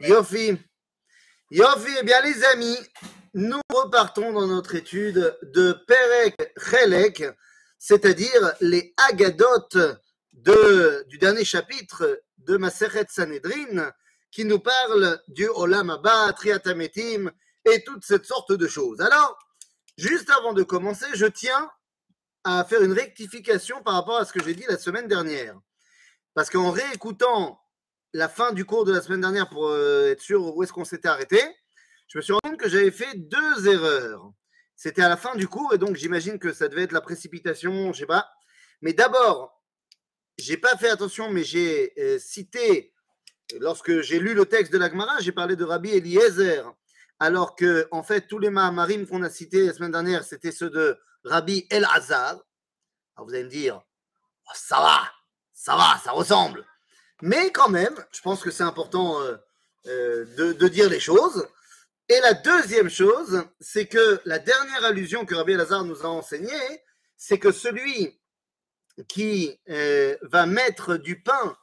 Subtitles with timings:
[0.00, 0.56] Yofi.
[1.50, 2.78] Yofi, eh bien les amis,
[3.34, 7.24] nous repartons dans notre étude de Perek Chelek,
[7.78, 9.76] c'est-à-dire les agadotes
[10.32, 13.92] de, du dernier chapitre de Maseret Sanhedrin,
[14.30, 17.30] qui nous parle du Olam Abba, Triatametim
[17.66, 19.00] et toutes cette sortes de choses.
[19.02, 19.38] Alors,
[19.98, 21.70] juste avant de commencer, je tiens
[22.44, 25.54] à faire une rectification par rapport à ce que j'ai dit la semaine dernière.
[26.34, 27.60] Parce qu'en réécoutant
[28.14, 30.84] la fin du cours de la semaine dernière pour euh, être sûr où est-ce qu'on
[30.84, 31.40] s'était arrêté,
[32.08, 34.32] je me suis rendu compte que j'avais fait deux erreurs.
[34.76, 37.92] C'était à la fin du cours et donc j'imagine que ça devait être la précipitation,
[37.92, 38.30] je sais pas.
[38.80, 39.62] Mais d'abord,
[40.38, 42.92] j'ai pas fait attention, mais j'ai euh, cité,
[43.60, 46.70] lorsque j'ai lu le texte de la Gemara, j'ai parlé de Rabbi Eliezer,
[47.18, 50.70] alors que en fait tous les Mahamarim qu'on a cités la semaine dernière, c'était ceux
[50.70, 52.42] de Rabbi El-Hazar.
[53.16, 53.80] Alors vous allez me dire,
[54.46, 55.12] Oh, ça va,
[55.62, 56.66] ça va, ça ressemble.
[57.20, 59.36] Mais quand même, je pense que c'est important euh,
[59.86, 61.46] euh, de, dire les choses.
[62.08, 66.82] Et la deuxième chose, c'est que la dernière allusion que Rabbi Lazare nous a enseignée,
[67.16, 68.20] c'est que celui
[69.06, 71.56] qui euh, va mettre du pain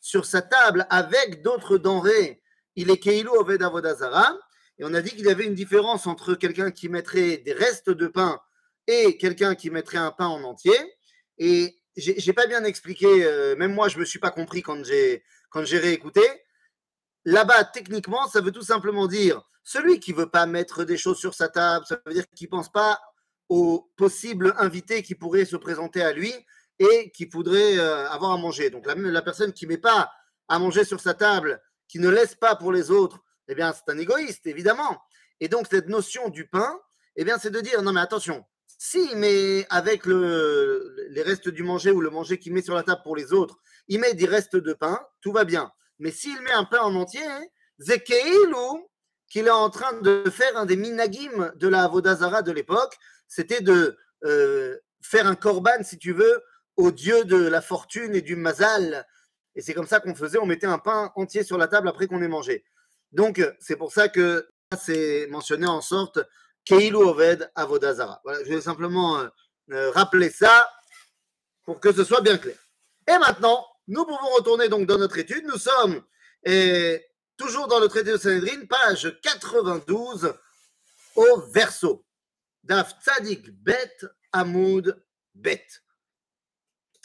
[0.00, 2.42] sur sa table avec d'autres denrées,
[2.74, 4.36] il est Keilu Oved Avodazara.
[4.78, 7.90] Et on a dit qu'il y avait une différence entre quelqu'un qui mettrait des restes
[7.90, 8.40] de pain
[8.88, 10.76] et quelqu'un qui mettrait un pain en entier.
[11.38, 15.24] Et j'ai pas bien expliqué, euh, même moi je me suis pas compris quand j'ai
[15.50, 16.22] quand j'ai réécouté.
[17.24, 21.34] Là-bas, techniquement, ça veut tout simplement dire celui qui veut pas mettre des choses sur
[21.34, 23.00] sa table, ça veut dire qu'il pense pas
[23.48, 26.32] aux possibles invités qui pourraient se présenter à lui
[26.78, 28.70] et qui voudraient euh, avoir à manger.
[28.70, 30.12] Donc la, la personne qui met pas
[30.48, 33.90] à manger sur sa table, qui ne laisse pas pour les autres, eh bien c'est
[33.92, 35.02] un égoïste évidemment.
[35.40, 36.78] Et donc cette notion du pain,
[37.16, 38.44] eh bien c'est de dire non mais attention,
[38.78, 42.82] si mais avec le, les restes du manger ou le manger qu'il met sur la
[42.82, 45.72] table pour les autres, il met des restes de pain, tout va bien.
[45.98, 47.22] Mais s'il met un pain en entier,
[47.78, 48.88] Zekeilou,
[49.28, 52.96] qu'il est en train de faire un des minagim de la Avodazara de l'époque,
[53.28, 56.42] c'était de euh, faire un korban, si tu veux,
[56.76, 59.06] au dieu de la fortune et du mazal.
[59.54, 62.06] Et c'est comme ça qu'on faisait, on mettait un pain entier sur la table après
[62.06, 62.64] qu'on ait mangé.
[63.12, 64.48] Donc, c'est pour ça que
[64.78, 66.20] c'est mentionné en sorte
[66.66, 68.20] Keilu Oved Avodazara.
[68.24, 69.28] Voilà, je vais simplement euh,
[69.72, 70.68] euh, rappeler ça
[71.64, 72.58] pour que ce soit bien clair.
[73.08, 75.44] Et maintenant, nous pouvons retourner donc dans notre étude.
[75.46, 76.02] Nous sommes
[77.36, 80.34] toujours dans le traité de Sanhedrin, page 92
[81.14, 82.04] au verso.
[82.62, 83.96] Daf Tzadik Bet
[84.32, 85.02] Amoud
[85.34, 85.66] Bet.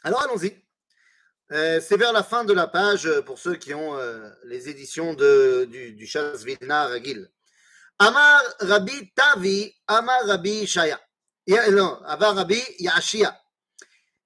[0.04, 0.56] Alors allons-y.
[1.52, 3.96] Euh, c'est vers la fin de la page pour ceux qui ont
[4.46, 6.90] les éditions de, du, du Shas Vilna.
[8.01, 10.99] Amar Rabbi Tavi, Amar Rabbi Shaya.
[11.47, 13.31] Ya- Non, Amar Rabbi Yashia.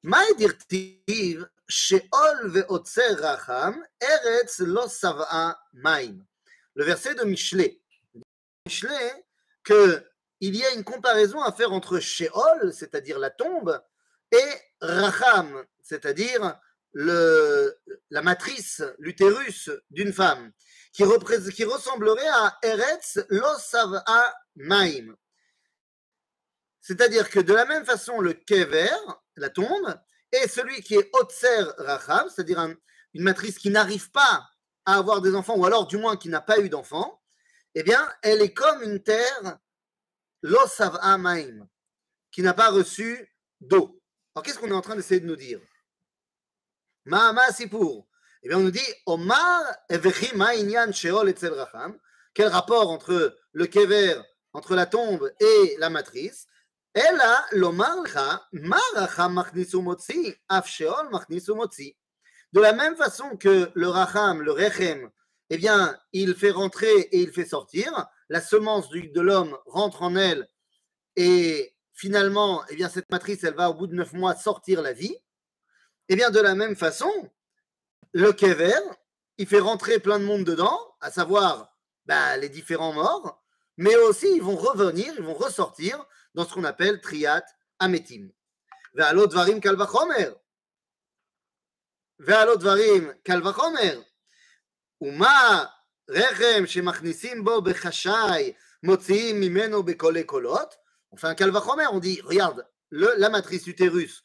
[0.04, 3.72] מה דכתיב שאול ועוצר רחם,
[4.02, 6.22] ארץ לא שבעה מים.
[6.78, 7.80] Le verset de Michelet.
[8.66, 9.24] Michelet,
[9.64, 13.80] qu'il y a une comparaison à faire entre Sheol, c'est-à-dire la tombe,
[14.32, 14.50] et
[14.80, 16.58] Racham, c'est-à-dire
[16.92, 17.76] le,
[18.10, 20.52] la matrice, l'utérus d'une femme,
[20.95, 25.13] qui, ressemblerait à Eretz lo sav'a maim.
[26.79, 28.89] C'est-à-dire que de la même façon, le kever,
[29.35, 29.99] la tombe,
[30.31, 32.75] et celui qui est Otser Racham, c'est-à-dire un-
[33.13, 34.47] une matrice qui n'arrive pas
[34.85, 37.21] à avoir des enfants, ou alors du moins qui n'a pas eu d'enfants,
[37.73, 39.57] eh bien, elle est comme une terre
[40.43, 41.67] lo sav'a maim,
[42.31, 44.01] qui n'a pas reçu d'eau.
[44.33, 45.59] Alors, qu'est-ce qu'on est en train d'essayer de nous dire?
[47.05, 48.05] Ma'ama Sipur.
[48.45, 49.63] Eh bien, on nous dit Omar
[50.35, 51.97] ma'inyan sheol etzel racham.
[52.35, 54.21] Quel rapport entre le kever,
[54.53, 56.45] entre la tombe et la matrice?
[56.93, 58.03] Ella lomar.
[62.53, 65.09] De la même façon que le racham, le rechem,
[65.49, 68.07] eh bien, il fait rentrer et il fait sortir.
[68.29, 70.47] La semence de l'homme rentre en elle
[71.15, 74.93] et finalement, eh bien, cette matrice, elle va au bout de neuf mois sortir la
[74.93, 75.17] vie.
[76.09, 77.11] Eh bien, de la même façon,
[78.12, 78.78] le kever,
[79.38, 81.76] il fait rentrer plein de monde dedans, à savoir
[82.06, 83.42] bah, les différents morts,
[83.76, 86.04] mais aussi ils vont revenir, ils vont ressortir
[86.34, 87.44] dans ce qu'on appelle triat
[87.78, 88.30] ametim.
[88.94, 90.30] Ve'alot dvarim kal vachomer.
[92.18, 94.04] Ve'alot dvarim kal vachomer.
[95.02, 95.64] ומה
[96.10, 98.52] רחם שמכניסים בו בחשאי
[98.82, 100.74] מוציאים ממנו בקולי קולות
[101.12, 104.24] Enfin, un calvachomer, on dit, regarde, le, la matrice utérus,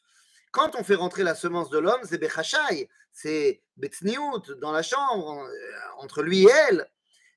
[0.51, 5.43] quand on fait rentrer la semence de l'homme, c'est Bechachai, c'est Betzniut, dans la chambre,
[5.43, 6.89] euh, entre lui et elle.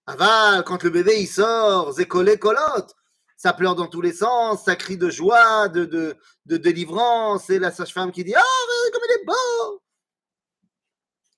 [0.06, 2.94] Aval, quand le bébé il sort, Zécolé colotte,
[3.36, 6.16] ça pleure dans tous les sens, ça crie de joie, de, de,
[6.46, 9.82] de délivrance, et la sage-femme qui dit Oh, comme il est beau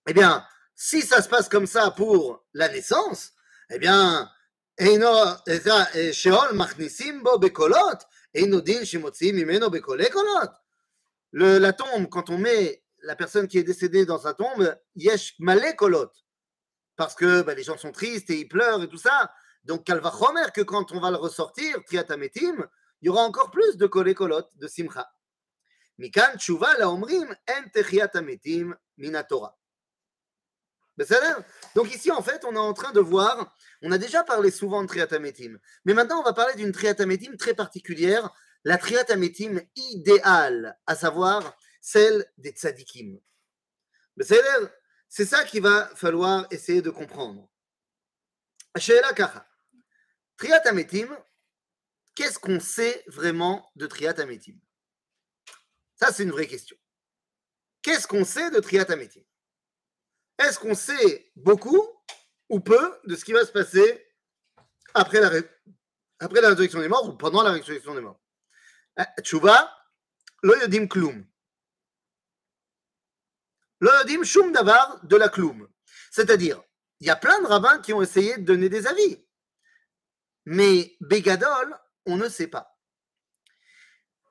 [0.09, 0.45] Eh bien,
[0.75, 3.33] si ça se passe comme ça pour la naissance,
[3.71, 4.31] eh bien,
[4.79, 7.99] Sheol Machnissim Bo Bekolot,
[8.35, 10.51] Eino Din Shimotsim Imeno Bekolé Kolot.
[11.33, 16.11] La tombe, quand on met la personne qui est décédée dans sa tombe, yesh malekolot,
[16.97, 19.33] parce que bah, les gens sont tristes et ils pleurent et tout ça.
[19.65, 22.67] Donc, Kalvachomer, que quand on va le ressortir, Triatametim,
[23.03, 25.11] il y aura encore plus de kolékolot, de simcha.
[25.99, 29.57] Mikan tshuva la omrim en techiatametim minatora.
[30.97, 31.07] Ben,
[31.75, 34.83] Donc ici, en fait, on est en train de voir, on a déjà parlé souvent
[34.83, 38.33] de triatametim, mais maintenant on va parler d'une triatametim très particulière
[38.67, 43.21] la triatametim idéale, à savoir celle des tzadikim.
[45.09, 47.49] C'est ça qu'il va falloir essayer de comprendre.
[48.75, 51.17] Triat ametim,
[52.17, 54.59] qu'est-ce qu'on sait vraiment de Triatamatim
[55.95, 56.77] Ça, c'est une vraie question.
[57.83, 59.23] Qu'est-ce qu'on sait de Triatametim
[60.41, 61.81] Est-ce qu'on sait beaucoup
[62.49, 64.09] ou peu de ce qui va se passer
[64.93, 65.31] après la,
[66.19, 68.21] après la résurrection des morts ou pendant la résurrection des morts?
[70.43, 71.27] Lo yodim kloum.
[73.81, 75.69] Lo yodim shum davar de la kloum.
[76.11, 76.63] C'est-à-dire,
[77.01, 79.25] il y a plein de rabbins qui ont essayé de donner des avis.
[80.47, 81.77] Mais Begadol,
[82.07, 82.79] on ne sait pas.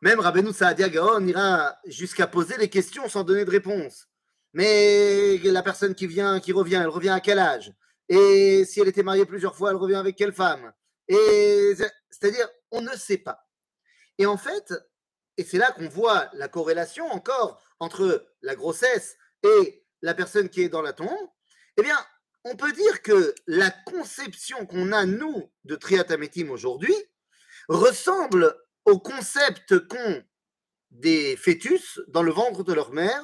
[0.01, 4.07] Même Rabbeinu Saadia Gaon ira jusqu'à poser les questions sans donner de réponse.
[4.53, 7.73] Mais la personne qui vient, qui revient, elle revient à quel âge?
[8.07, 10.71] Et si elle était mariée plusieurs fois, elle revient avec quelle femme?
[11.07, 13.44] Et c'est- c'est-à-dire, on ne sait pas.
[14.17, 14.73] Et en fait,
[15.37, 20.61] et c'est là qu'on voit la corrélation encore entre la grossesse et la personne qui
[20.61, 21.29] est dans la tombe.
[21.77, 21.97] Eh bien,
[22.45, 26.95] on peut dire que la conception qu'on a nous de Triatametim aujourd'hui
[27.67, 30.23] ressemble au concept qu'ont
[30.91, 33.23] des fœtus dans le ventre de leur mère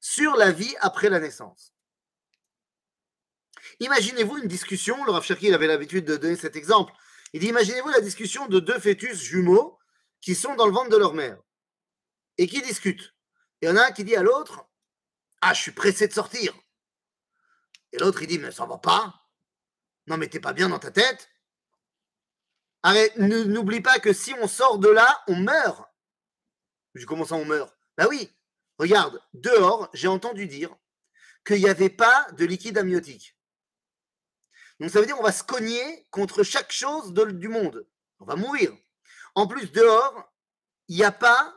[0.00, 1.72] sur la vie après la naissance.
[3.80, 6.92] Imaginez-vous une discussion, le Rav avait l'habitude de donner cet exemple.
[7.32, 9.75] Il dit imaginez-vous la discussion de deux fœtus jumeaux
[10.26, 11.40] qui sont dans le ventre de leur mère
[12.36, 13.14] et qui discutent.
[13.62, 14.66] Il y en a un qui dit à l'autre
[15.40, 16.52] Ah, je suis pressé de sortir.
[17.92, 19.14] Et l'autre il dit Mais ça va pas.
[20.08, 21.30] Non, mais t'es pas bien dans ta tête.
[22.82, 25.84] Arrête, n'oublie pas que si on sort de là, on meurt.
[26.94, 27.72] Je dis Comment ça, on meurt?
[27.96, 28.28] Bah oui,
[28.80, 30.74] Regarde, dehors, j'ai entendu dire
[31.46, 33.38] qu'il n'y avait pas de liquide amniotique.
[34.80, 37.88] Donc ça veut dire qu'on va se cogner contre chaque chose de- du monde.
[38.18, 38.76] On va mourir.
[39.34, 40.32] En plus, dehors,
[40.88, 41.54] il n'y a pas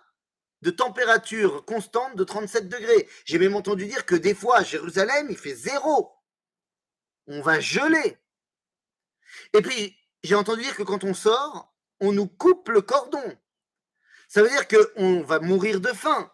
[0.61, 3.07] de température constante de 37 degrés.
[3.25, 6.11] J'ai même entendu dire que des fois, à Jérusalem, il fait zéro.
[7.27, 8.17] On va geler.
[9.53, 13.37] Et puis, j'ai entendu dire que quand on sort, on nous coupe le cordon.
[14.27, 16.31] Ça veut dire qu'on va mourir de faim.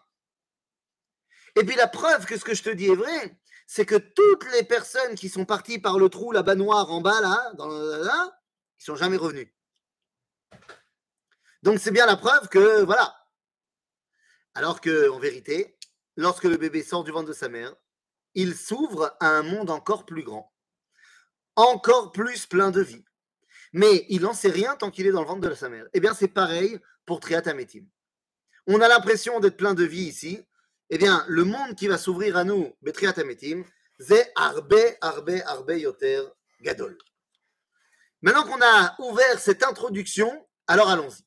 [1.54, 4.44] Et puis la preuve que ce que je te dis est vrai, c'est que toutes
[4.52, 8.04] les personnes qui sont parties par le trou là-bas noir en bas, là, dans le-
[8.04, 8.40] là,
[8.78, 9.48] ils sont jamais revenus.
[11.66, 13.12] Donc c'est bien la preuve que, voilà.
[14.54, 15.76] Alors que, en vérité,
[16.14, 17.74] lorsque le bébé sort du ventre de sa mère,
[18.34, 20.54] il s'ouvre à un monde encore plus grand,
[21.56, 23.04] encore plus plein de vie.
[23.72, 25.86] Mais il n'en sait rien tant qu'il est dans le ventre de sa mère.
[25.92, 27.84] Eh bien, c'est pareil pour Triatametim.
[28.68, 30.46] On a l'impression d'être plein de vie ici,
[30.90, 33.64] eh bien, le monde qui va s'ouvrir à nous, Betriat Ametim,
[33.98, 36.22] c'est Arbe, Arbe, Arbe Yoter
[36.60, 36.96] Gadol.
[38.22, 41.25] Maintenant qu'on a ouvert cette introduction, alors allons-y.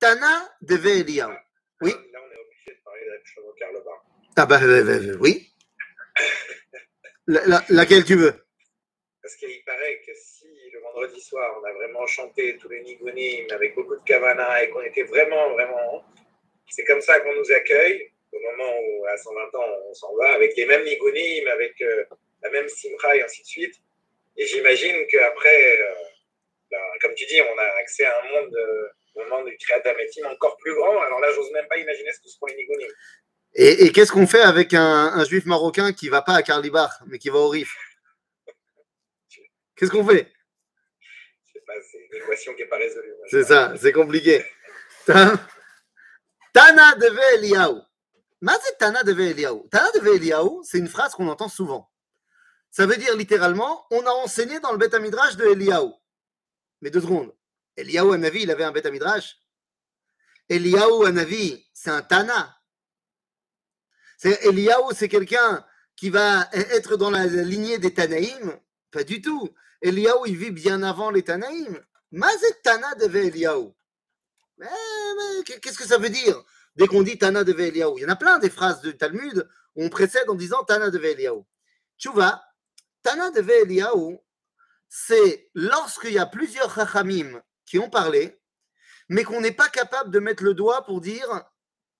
[0.00, 1.34] Tana Eliyahu.
[1.82, 1.90] Oui.
[2.12, 3.90] Là, on est obligé de parler de Shlomo Karlova.
[4.36, 5.52] Ah bah, euh, oui.
[7.26, 8.34] La- la- laquelle tu veux?
[9.22, 13.46] Parce qu'il paraît que si le vendredi soir, on a vraiment chanté tous les nigunim
[13.52, 16.04] avec beaucoup de kavana et qu'on était vraiment, vraiment.
[16.70, 20.32] C'est comme ça qu'on nous accueille au moment où, à 120 ans, on s'en va
[20.32, 22.04] avec les mêmes nigunim, avec euh,
[22.42, 23.74] la même simcha et ainsi de suite.
[24.36, 25.94] Et j'imagine qu'après, euh,
[26.70, 28.88] ben, comme tu dis, on a accès à un monde, euh,
[29.20, 31.00] au monde du Triatametim encore plus grand.
[31.00, 32.88] Alors là, j'ose même pas imaginer ce que seront les nigunim.
[33.54, 37.00] Et, et qu'est-ce qu'on fait avec un, un juif marocain qui va pas à Karlibar,
[37.06, 37.76] mais qui va au Rif?
[39.76, 40.32] Qu'est-ce qu'on fait?
[41.46, 43.12] Je sais pas, c'est une équation qui n'est pas résolue.
[43.28, 44.44] C'est ça, c'est compliqué.
[45.06, 45.34] Ta-
[46.52, 47.80] Tana Deve Eliyahu.
[48.42, 49.68] Mais c'est Tana Deve Eliyahu.
[49.70, 51.90] Tana Deve Eliyahu, c'est une phrase qu'on entend souvent.
[52.70, 55.90] Ça veut dire littéralement, on a enseigné dans le Beth Midrash de Eliyahu.
[56.82, 57.34] Mais deux secondes.
[57.80, 59.36] Eliyahu Hanavi, il avait un Beth Midrash.
[60.48, 62.56] Eliyahu Hanavi, c'est un Tana.
[64.16, 65.64] C'est Eliyahu, c'est quelqu'un
[65.96, 68.58] qui va être dans la lignée des Tanaïm.
[68.90, 69.50] Pas du tout.
[69.82, 71.80] Eliyahu, il vit bien avant les Tanaïm.
[72.10, 73.72] Mazet Tana Deve Eliyahu.
[75.44, 76.42] Qu'est-ce que ça veut dire?
[76.76, 79.48] Dès qu'on dit Tana Deve Eliyahu Il y en a plein des phrases du Talmud
[79.74, 81.42] où on précède en disant Tana Deve Eliyahu.
[82.00, 82.42] Tchouva,
[83.02, 84.18] Tana de Eliaou,
[84.88, 88.39] c'est lorsqu'il y a plusieurs chachamim qui ont parlé,
[89.09, 91.43] mais qu'on n'est pas capable de mettre le doigt pour dire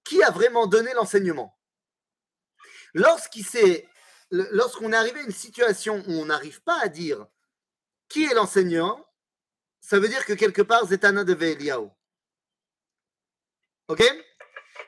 [0.04, 1.58] qui a vraiment donné l'enseignement.
[2.94, 3.88] Lorsqu'il s'est
[4.32, 7.26] lorsqu'on est arrivé à une situation où on n'arrive pas à dire
[8.10, 9.06] qui est l'enseignant,
[9.82, 11.92] ça veut dire que quelque part, Zetana de Eliaou.
[13.88, 14.04] Ok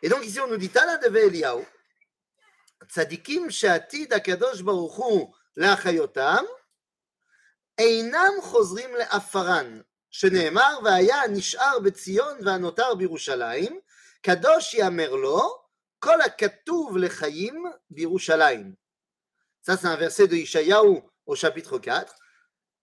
[0.01, 1.65] Et donc ici, on nous dit Tana de Eliaou.
[2.89, 6.43] צדיקים שעתיד הקדוש ברוך הוא להחיותם,
[7.77, 13.79] אינם חוזרים לעפרן, שנאמר, והיה נשאר בציון והנותר בירושלים,
[14.21, 15.67] קדוש יאמר לו,
[15.99, 18.73] כל הכתוב לחיים בירושלים.
[19.61, 22.15] Ça, c'est un verset de Ishayahu au chapitre 4.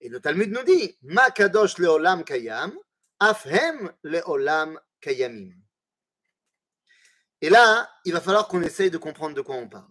[0.01, 2.77] Et le Talmud nous dit Ma kadosh leolam kayam,
[3.19, 5.51] afhem leolam kayamim.
[7.41, 9.89] Et là, il va falloir qu'on essaye de comprendre de quoi on parle.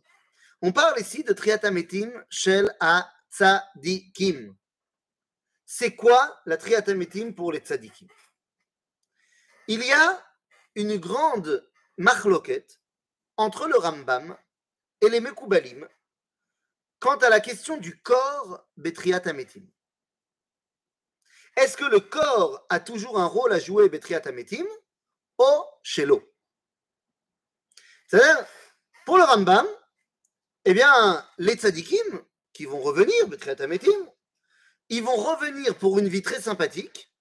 [0.62, 4.54] On parle ici de triatametim shel a tzadikim.
[5.71, 8.07] C'est quoi la triatametim pour les tzadikim?
[9.67, 10.25] Il y a
[10.73, 12.65] une grande machloket
[13.37, 14.35] entre le Rambam
[14.99, 15.87] et les Mekoubalim
[16.99, 19.61] quant à la question du corps Betriat Ametim.
[21.55, 24.65] Est-ce que le corps a toujours un rôle à jouer Betriat Ametim
[25.37, 26.27] ou chez l'eau.
[28.07, 28.43] C'est-à-dire,
[29.05, 29.67] pour le Rambam,
[30.65, 32.23] eh bien, les tzadikim
[32.53, 34.11] qui vont revenir, Betriat Ametim,
[34.89, 37.13] ils vont revenir pour une vie très sympathique,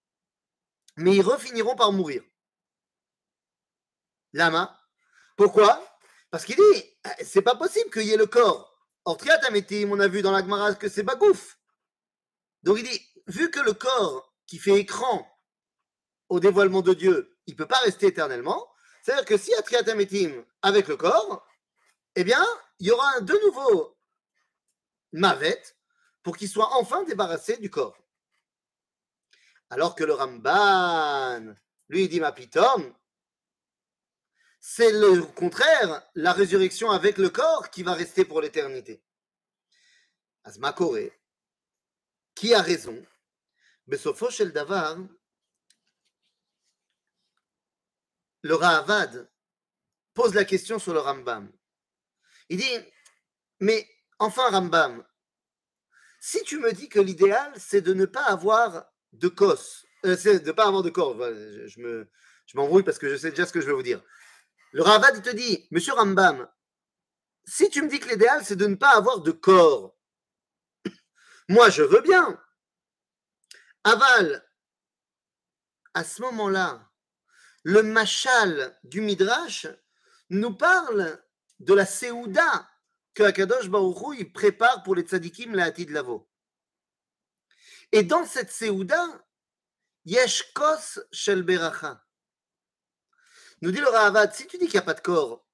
[0.96, 2.22] mais ils refiniront par mourir.
[4.32, 4.78] Lama.
[5.36, 5.82] Pourquoi?
[6.30, 8.68] Parce qu'il dit, c'est pas possible qu'il y ait le corps
[9.04, 11.58] Or, Triatametim, on a vu dans la Gemara que c'est Bagouf.
[12.62, 15.26] Donc il dit, vu que le corps qui fait écran
[16.28, 18.68] au dévoilement de Dieu, il ne peut pas rester éternellement,
[19.02, 21.46] c'est-à-dire que s'il y a Triatametim avec le corps,
[22.16, 22.44] eh bien,
[22.80, 23.96] il y aura de nouveau
[25.12, 25.62] Mavet
[26.22, 27.98] pour qu'il soit enfin débarrassé du corps.
[29.70, 31.54] Alors que le Ramban,
[31.88, 32.94] lui, dit Mapitom,
[34.60, 39.02] c'est le contraire, la résurrection avec le corps qui va rester pour l'éternité.
[40.44, 40.74] Asma
[42.34, 43.04] qui a raison
[43.86, 44.98] Besofo Shel Davar,
[48.42, 49.30] le Rahavad
[50.12, 51.50] pose la question sur le Rambam.
[52.48, 52.78] Il dit,
[53.60, 55.04] mais enfin Rambam,
[56.18, 60.40] si tu me dis que l'idéal c'est de ne pas avoir de cos, euh, c'est
[60.40, 62.10] de ne pas avoir de corps, je, me,
[62.46, 64.02] je m'embrouille parce que je sais déjà ce que je veux vous dire.
[64.72, 66.48] Le Ravad, te dit, Monsieur Rambam,
[67.46, 69.96] si tu me dis que l'idéal, c'est de ne pas avoir de corps,
[71.48, 72.38] moi, je veux bien.
[73.84, 74.46] Aval,
[75.94, 76.90] à ce moment-là,
[77.62, 79.66] le machal du Midrash
[80.30, 81.18] nous parle
[81.60, 82.68] de la Seouda
[83.18, 86.30] que Akadosh Baruch il prépare pour les tzadikim la de Lavo.
[87.90, 89.04] Et dans cette Seouda,
[90.04, 92.06] Yesh Kos Shel Beracha.
[93.60, 95.44] Nous dit le Ravad, si tu dis qu'il n'y a pas de corps,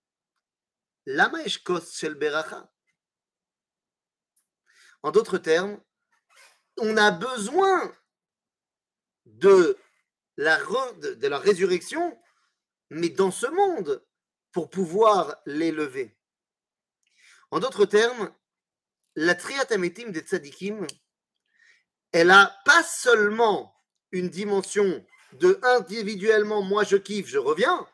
[1.07, 2.71] lama eshkos shel beracha?
[5.03, 5.83] En d'autres termes,
[6.77, 7.97] on a besoin
[9.25, 9.79] de
[10.37, 10.59] la,
[10.99, 12.15] de la résurrection,
[12.91, 14.07] mais dans ce monde,
[14.53, 16.14] pour pouvoir l'élever.
[17.55, 18.33] En d'autres termes,
[19.15, 20.89] la triatamétime des tzadikim,
[22.11, 23.73] elle a pas seulement
[24.11, 27.87] une dimension de individuellement, moi je kiffe, je reviens,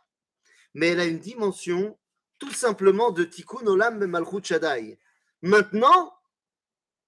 [0.72, 1.98] mais elle a une dimension
[2.38, 4.98] tout simplement de Tikkun Olam Malchut Shaddai.
[5.42, 6.10] Maintenant,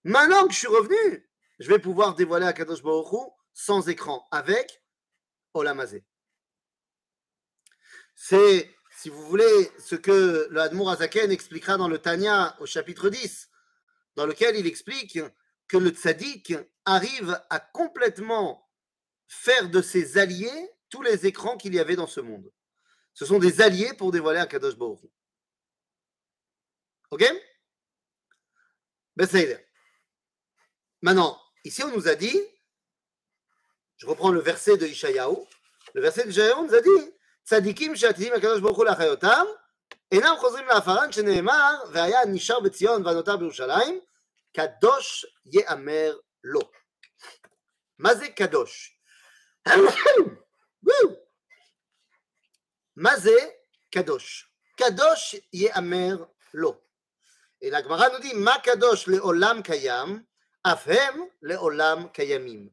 [0.05, 1.27] maintenant que je suis revenu,
[1.59, 2.83] je vais pouvoir dévoiler à Kadosh
[3.55, 4.85] sans écran, avec
[5.55, 6.05] Olamazé.
[8.15, 8.71] C'est,
[9.03, 13.51] si vous voulez, ce que le Admour Azaken expliquera dans le Tanya au chapitre 10,
[14.15, 15.19] dans lequel il explique
[15.67, 16.55] que le tzaddik
[16.85, 18.71] arrive à complètement
[19.27, 22.49] faire de ses alliés tous les écrans qu'il y avait dans ce monde.
[23.13, 25.01] Ce sont des alliés pour dévoiler un Kadosh Baruch.
[27.11, 27.25] Ok?
[29.17, 29.29] Ben
[31.01, 32.41] Maintenant, ici on nous a dit,
[33.97, 35.39] je reprends le verset de Ishayahu,
[35.93, 39.45] le verset de Ishayahu nous a dit, צדיקים שעתידים הקדוש ברוך הוא לאחיותם,
[40.13, 44.01] אינם חוזרים לעפרן שנאמר, והיה נשאר בציון וענותיו בירושלים,
[44.57, 46.61] קדוש יאמר לו.
[47.99, 48.99] מה זה קדוש?
[52.97, 53.37] מה זה
[53.95, 54.49] קדוש?
[54.77, 56.81] קדוש יאמר לו.
[57.63, 60.25] אלא הגמרא נודעים מה קדוש לעולם קיים,
[60.63, 62.69] אף הם לעולם קיימים.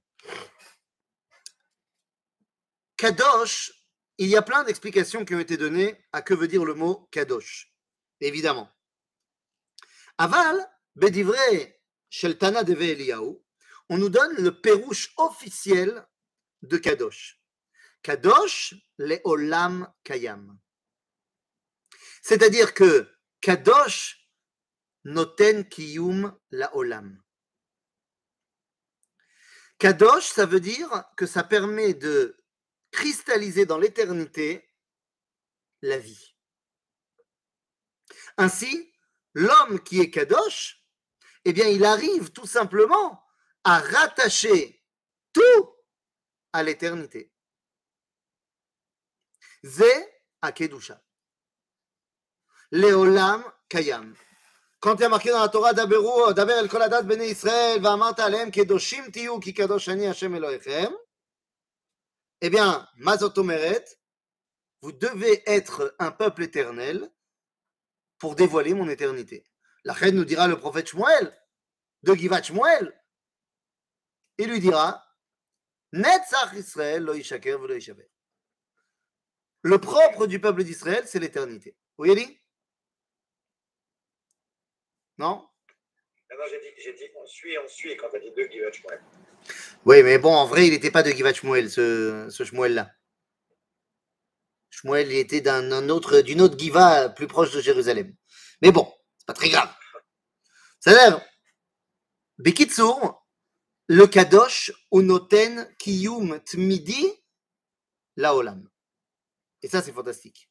[3.02, 3.79] קדוש
[4.20, 7.08] il y a plein d'explications qui ont été données à que veut dire le mot
[7.10, 7.74] Kadosh.
[8.20, 8.70] Évidemment.
[10.18, 11.36] Aval, Bedivre
[12.10, 13.38] Sheltana Deve Eliyahu,
[13.88, 16.06] on nous donne le pérouche officiel
[16.64, 17.42] de Kadosh.
[18.04, 20.60] Kadosh, le Olam Kayam.
[22.22, 23.10] C'est-à-dire que
[23.40, 24.30] Kadosh
[25.06, 27.24] noten kiyum la Olam.
[29.78, 32.39] Kadosh, ça veut dire que ça permet de
[32.92, 34.70] cristalliser dans l'éternité
[35.82, 36.36] la vie.
[38.38, 38.94] Ainsi,
[39.34, 40.84] l'homme qui est Kadosh,
[41.46, 43.24] eh bien, il arrive tout simplement
[43.64, 44.84] à rattacher
[45.34, 45.76] tout
[46.54, 47.32] à l'éternité.
[49.64, 49.92] Zé
[50.42, 51.02] à Kedusha.
[52.72, 54.16] Leolam Kayam.
[54.80, 58.14] Quand il y a marqué dans la Torah d'Aberu, Daber el Koladat Bene Israël, Vamant
[58.14, 60.94] Alem, Kedoshim Tiyu, Ki Kadosh Ani Hashem Elohechem,
[62.42, 63.86] eh bien, Mazotomeret,
[64.82, 67.12] vous devez être un peuple éternel
[68.18, 69.46] pour dévoiler mon éternité.
[69.84, 71.38] La reine nous dira le prophète Shmuel,
[72.04, 72.96] de Givat Shmuel.
[74.38, 75.06] Il lui dira,
[75.92, 77.04] Netzach Israël.
[79.62, 81.72] Le propre du peuple d'Israël, c'est l'éternité.
[81.98, 82.42] Vous voyez
[85.18, 85.50] Non?
[86.32, 86.46] Non,
[86.78, 89.02] j'ai dit, on suit, on suit quand t'as dit deux Givat Shmuel.
[89.86, 92.92] Oui, mais bon, en vrai, il n'était pas de Givat Shmuel, ce, ce Shmuel-là.
[94.70, 98.16] Shmuel, il était d'un un autre, d'une autre Giva plus proche de Jérusalem.
[98.62, 99.70] Mais bon, c'est pas très grave.
[100.80, 101.22] Ça l'air.
[102.38, 103.28] Bekitsour,
[103.88, 107.12] le Kadosh Unoten Kiyum Tmidi
[108.16, 108.70] Laolam.
[109.62, 110.50] Et ça, c'est fantastique.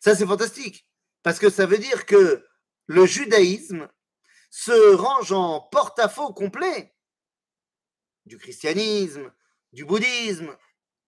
[0.00, 0.86] Ça, c'est fantastique.
[1.22, 2.46] Parce que ça veut dire que
[2.86, 3.88] le judaïsme
[4.50, 6.93] se range en porte-à-faux complet
[8.26, 9.32] du christianisme,
[9.72, 10.56] du bouddhisme,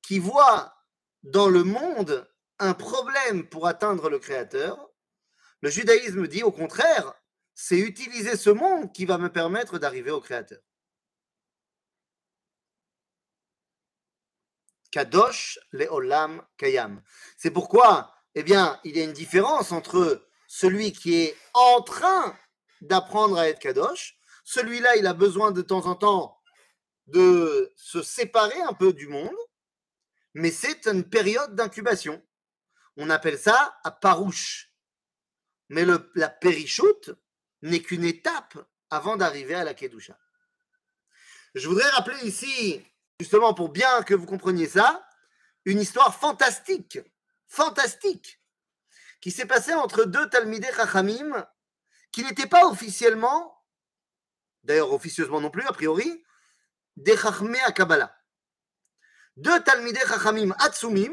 [0.03, 0.75] qui voit
[1.23, 4.91] dans le monde un problème pour atteindre le Créateur.
[5.61, 7.15] Le judaïsme dit au contraire,
[7.55, 10.61] c'est utiliser ce monde qui va me permettre d'arriver au Créateur.
[14.91, 17.03] Kadosh le'olam kayam.
[17.37, 22.37] C'est pourquoi, eh bien, il y a une différence entre celui qui est en train
[22.81, 24.17] d'apprendre à être Kadosh.
[24.45, 26.36] Celui-là, il a besoin de temps en temps
[27.07, 29.37] de se séparer un peu du monde,
[30.35, 32.23] mais c'est une période d'incubation.
[32.97, 34.73] On appelle ça à parouche.
[35.69, 37.11] Mais la périchoute
[37.63, 38.59] n'est qu'une étape
[38.91, 40.19] avant d'arriver à la Kedusha.
[41.55, 42.85] Je voudrais rappeler ici,
[43.19, 45.07] justement pour bien que vous compreniez ça,
[45.65, 46.99] une histoire fantastique,
[47.49, 48.41] fantastique,
[49.21, 51.47] qui s'est passée entre deux Talmidei Chachamim
[52.13, 53.65] qui n'étaient pas officiellement,
[54.63, 56.25] d'ailleurs officieusement non plus, a priori,
[56.97, 58.15] des Chachmei à Kabbalah.
[59.37, 61.13] Deux Talmidei Chachamim Atsumim,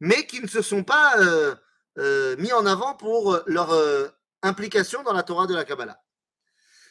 [0.00, 1.54] mais qui ne se sont pas euh,
[1.98, 4.08] euh, mis en avant pour leur euh,
[4.42, 6.02] implication dans la Torah de la Kabbalah.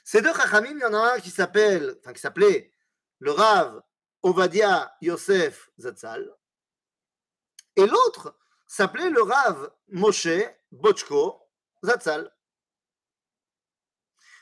[0.03, 2.73] Ces deux Chachamim, il y en a un qui s'appelle, enfin qui s'appelait
[3.19, 3.81] le Rav
[4.23, 6.29] Ovadia Yosef Zatzal,
[7.75, 8.35] et l'autre
[8.67, 10.27] s'appelait le Rav Moshe
[10.71, 11.39] Bochko
[11.85, 12.31] Zatzal.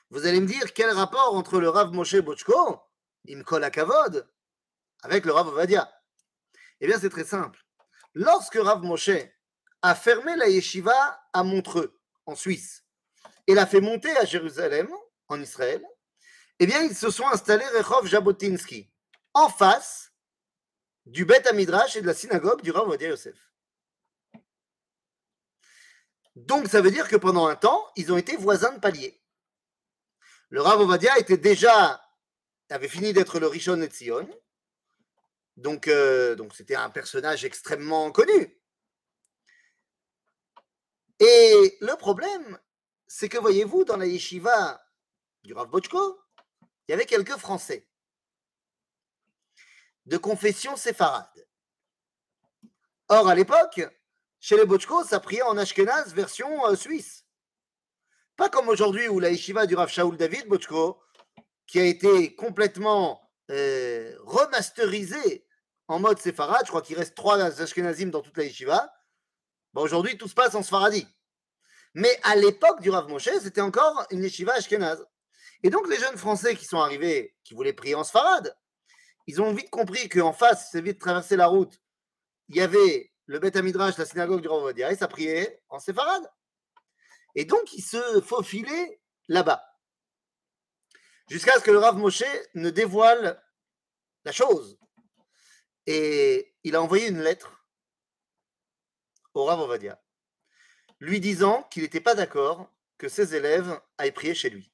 [0.10, 2.82] Vous allez me dire quel rapport entre le Rav Moshe Bochko,
[3.30, 4.28] Imkol Kavod,
[5.04, 5.92] avec le Rav Ovadia
[6.80, 7.64] Eh bien, c'est très simple.
[8.14, 9.12] Lorsque Rav Moshe
[9.82, 12.84] a fermé la yeshiva à Montreux, en Suisse,
[13.46, 14.90] et l'a fait monter à Jérusalem,
[15.28, 15.86] en Israël,
[16.60, 18.92] eh bien, ils se sont installés Rechov Jabotinsky,
[19.34, 20.12] en face
[21.06, 23.38] du Beth Amidrash et de la synagogue du Rav Ovadia Yosef.
[26.36, 29.22] Donc, ça veut dire que pendant un temps, ils ont été voisins de palier.
[30.50, 32.02] Le Rav Ovadia était déjà,
[32.70, 34.28] avait fini d'être le Rishon Etzion,
[35.56, 38.60] donc euh, donc c'était un personnage extrêmement connu.
[41.20, 42.60] Et le problème,
[43.08, 44.84] c'est que voyez-vous, dans la yeshiva
[45.44, 46.20] du Rav Bochko,
[46.88, 47.88] il y avait quelques Français
[50.06, 51.48] de confession séfarade.
[53.10, 53.82] Or, à l'époque,
[54.40, 57.26] chez les Bochko, ça priait en Ashkenaz version euh, suisse.
[58.36, 61.02] Pas comme aujourd'hui où la yeshiva du Rav Shaul David Bochko,
[61.68, 65.46] qui a été complètement euh, remasterisée
[65.88, 68.92] en mode séfarade, je crois qu'il reste trois Ashkenazim dans toute la yeshiva.
[69.74, 71.08] Aujourd'hui, tout se passe en Sfaradi.
[71.94, 75.06] Mais à l'époque du Rav Moshe, c'était encore une yeshiva ashkenaz.
[75.64, 78.56] Et donc, les jeunes Français qui sont arrivés, qui voulaient prier en Sfarad,
[79.28, 81.80] ils ont vite compris qu'en face, c'est vite traverser la route,
[82.50, 86.30] il y avait le Beth Midrash, la synagogue du Rav et ça priait en séfarade.
[87.36, 89.67] Et donc, ils se faufilaient là-bas.
[91.30, 93.42] Jusqu'à ce que le Rav Moshe ne dévoile
[94.24, 94.78] la chose.
[95.86, 97.66] Et il a envoyé une lettre
[99.34, 100.02] au Rav Ovadia,
[101.00, 104.72] lui disant qu'il n'était pas d'accord que ses élèves aillent prier chez lui.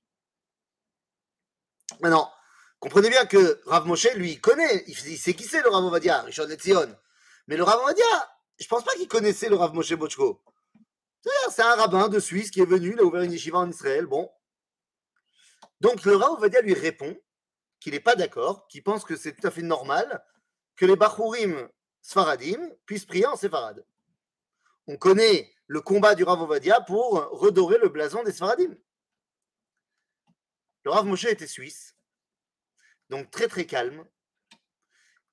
[2.00, 2.32] Maintenant,
[2.80, 6.22] comprenez bien que Rav Moshe, lui, il connaît, il sait qui c'est le Rav Ovadia,
[6.22, 6.98] Richard Letzion.
[7.48, 8.06] Mais le Rav Ovadia,
[8.60, 10.42] je pense pas qu'il connaissait le Rav Moshe Bochko.
[11.52, 14.06] C'est un rabbin de Suisse qui est venu, il a ouvert une yeshiva en Israël.
[14.06, 14.30] Bon.
[15.84, 17.14] Donc le Rav Ovadia lui répond
[17.82, 20.26] qu'il n'est pas d'accord, qu'il pense que c'est tout à fait normal
[20.78, 21.70] que les Bachurim
[22.02, 23.86] Sfaradim puissent prier en Séfarad.
[24.88, 28.74] On connaît le combat du Rav Ovadia pour redorer le blason des Sfaradim.
[30.86, 31.98] Le Rav Moshe était suisse,
[33.10, 34.08] donc très très calme.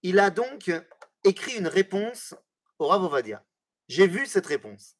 [0.02, 0.68] Il a donc
[1.22, 2.34] écrit une réponse
[2.80, 3.46] au Rav Ovadia.
[3.86, 4.96] J'ai vu cette réponse.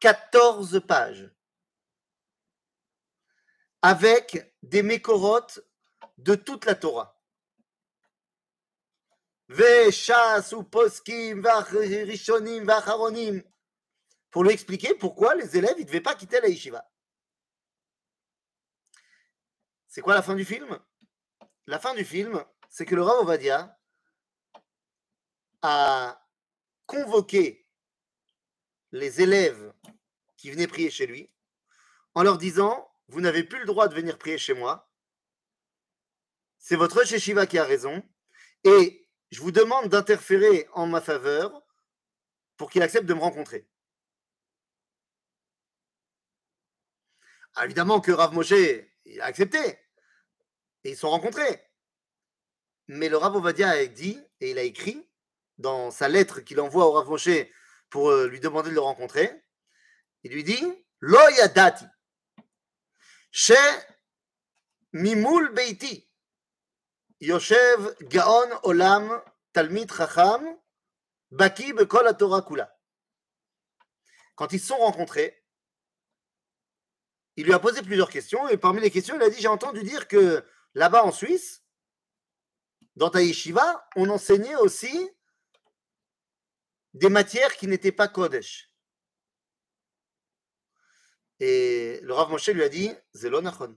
[0.00, 1.30] 14 pages
[3.82, 5.60] avec des mécorotes
[6.18, 7.20] de toute la Torah.
[14.30, 16.90] pour lui expliquer pourquoi les élèves ne devaient pas quitter la yeshiva.
[19.88, 20.78] C'est quoi la fin du film?
[21.66, 23.78] La fin du film, c'est que le Rav Ovadia
[25.60, 26.26] a
[26.86, 27.68] convoqué
[28.90, 29.74] les élèves
[30.36, 31.30] qui venaient prier chez lui
[32.14, 34.90] en leur disant Vous n'avez plus le droit de venir prier chez moi.
[36.58, 38.02] C'est votre Shiva qui a raison.
[38.64, 41.62] Et je vous demande d'interférer en ma faveur
[42.56, 43.68] pour qu'il accepte de me rencontrer.
[47.54, 49.58] Ah, évidemment que Rav Moshe a accepté.
[50.84, 51.62] Et ils sont rencontrés.
[52.88, 55.08] Mais le Rav Ovadia a dit, et il a écrit
[55.58, 57.46] dans sa lettre qu'il envoie au Rav Moshe
[57.90, 59.30] pour euh, lui demander de le rencontrer,
[60.24, 60.62] il lui dit
[61.00, 61.84] Lo yadati,
[64.92, 66.08] mimul beiti,
[67.20, 70.58] yoshev gaon olam talmid chacham,
[71.30, 72.68] baki bekol Torah kula.
[74.34, 75.44] Quand ils se sont rencontrés,
[77.36, 79.82] il lui a posé plusieurs questions et parmi les questions, il a dit J'ai entendu
[79.82, 81.64] dire que là-bas en Suisse,
[82.96, 83.20] dans ta
[83.96, 85.10] on enseignait aussi
[86.92, 88.71] des matières qui n'étaient pas Kodesh.
[91.44, 93.76] Et le Rav Moshe lui a dit Zelonachon.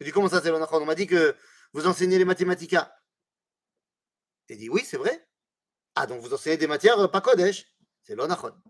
[0.00, 1.36] Il dit Comment ça, Zelonachon On m'a dit que
[1.72, 2.74] vous enseignez les mathématiques.
[4.48, 5.28] Il dit Oui, c'est vrai.
[5.94, 7.64] Ah, donc vous enseignez des matières pas Kodesh.
[8.02, 8.60] Zelonachon.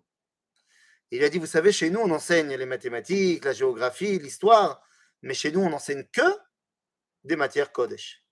[1.10, 4.86] Il a dit, vous savez, chez nous, on enseigne les mathématiques, la géographie, l'histoire,
[5.22, 6.36] mais chez nous, on n'enseigne que
[7.24, 8.22] des matières Kodesh.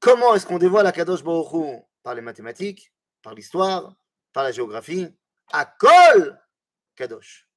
[0.00, 3.94] Comment est-ce qu'on dévoile la Kadosh Baruch Par les mathématiques, par l'histoire,
[4.32, 5.14] par la géographie.
[5.52, 6.40] À Kol
[6.95, 7.49] Kadosh.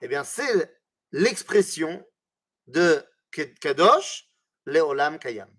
[0.00, 0.80] Eh bien, c'est
[1.12, 2.04] l'expression
[2.66, 3.04] de
[3.60, 4.28] Kadosh,
[4.66, 5.50] Leolam Kayam.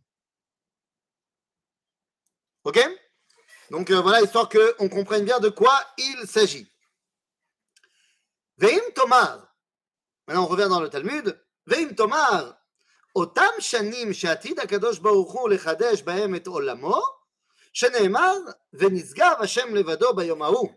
[2.63, 2.79] OK
[3.71, 6.71] donc euh, voilà, histoire qu'on comprenne bien de quoi il s'agit.
[8.57, 9.55] Veim Tomar.
[10.27, 11.39] Maintenant, on revient dans le Talmud.
[11.65, 12.55] Veim Tomar.
[13.15, 17.01] אותם שנים שעתיד הקדוש ברוך הוא לחדש בהם את עולמו,
[17.73, 18.35] שנאמר,
[18.73, 20.69] ונשגב השם לבדו ביום ההוא.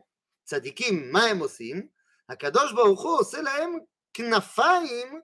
[0.44, 1.88] צדיקים, מה הם עושים?
[2.28, 3.78] הקדוש ברוך הוא עושה להם
[4.14, 5.20] כנפיים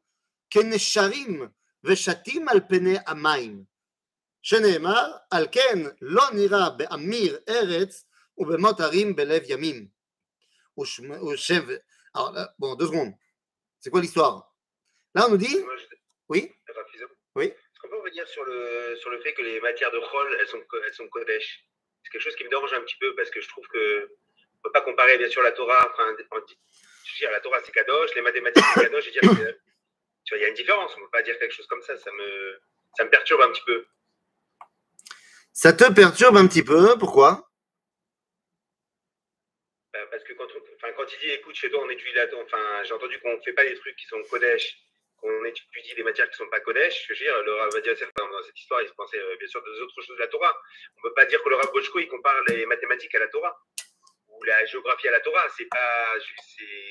[0.51, 1.49] כנשרים
[1.85, 3.65] ושתים על פני המים.
[4.43, 8.05] שנאמר, על כן לא נראה באמיר ארץ
[8.39, 9.89] ובמות הרים בלב ימים.
[10.79, 11.63] ושב...
[12.59, 13.13] Bon, deux secondes.
[13.81, 14.55] C'est quoi l'histoire
[15.15, 15.59] Là, on nous dit.
[16.29, 16.53] Oui
[17.35, 20.37] Oui Est-ce qu'on peut revenir sur le, sur le fait que les matières de Chol,
[20.41, 21.67] elles sont, elles sont Kodesh
[22.03, 24.18] C'est quelque chose qui me dérange un petit peu parce que je trouve que on
[24.60, 25.90] ne peut pas comparer bien sûr la Torah.
[25.92, 26.46] Enfin, je veux
[27.18, 29.06] dire, la Torah c'est Kadosh, les mathématiques c'est Kadosh.
[29.06, 30.94] Veux dire, tu vois, il y a une différence.
[30.96, 31.98] On ne peut pas dire quelque chose comme ça.
[31.98, 32.62] Ça me,
[32.98, 33.86] ça me perturbe un petit peu.
[35.54, 37.50] Ça te perturbe un petit peu, pourquoi?
[39.94, 42.94] Bah, Parce que quand, quand il dit écoute, chez toi on étudie la enfin j'ai
[42.94, 44.78] entendu qu'on ne fait pas des trucs qui sont Kodesh,
[45.18, 47.06] qu'on étudie des matières qui ne sont pas Kodesh.
[47.08, 49.82] Je veux dire, le Rav dans cette histoire, il se pensait euh, bien sûr des
[49.82, 50.56] autres choses de la Torah.
[50.96, 53.28] On ne peut pas dire que le Rav Bochko il compare les mathématiques à la
[53.28, 53.60] Torah
[54.40, 55.44] ou la géographie à la Torah.
[55.58, 55.78] C'est pas.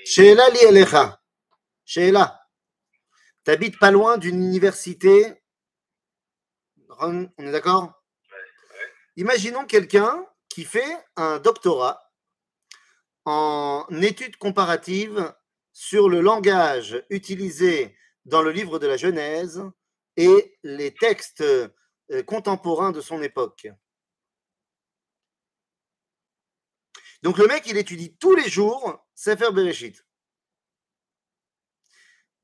[0.04, 1.20] Sheila li elecha.
[1.84, 2.40] Sheila.
[3.44, 5.34] T'habites pas loin d'une université.
[7.00, 7.92] On est d'accord?
[9.16, 12.00] Imaginons quelqu'un qui fait un doctorat
[13.24, 15.32] en études comparatives
[15.72, 19.62] sur le langage utilisé dans le livre de la Genèse
[20.16, 23.68] et les textes euh, contemporains de son époque.
[27.22, 30.04] Donc le mec, il étudie tous les jours Sefer Bereshit.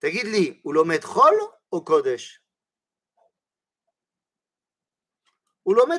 [0.00, 1.00] Tagidli, ou l'omet
[1.70, 2.42] au Kodesh?
[5.64, 5.98] Ou l'omet.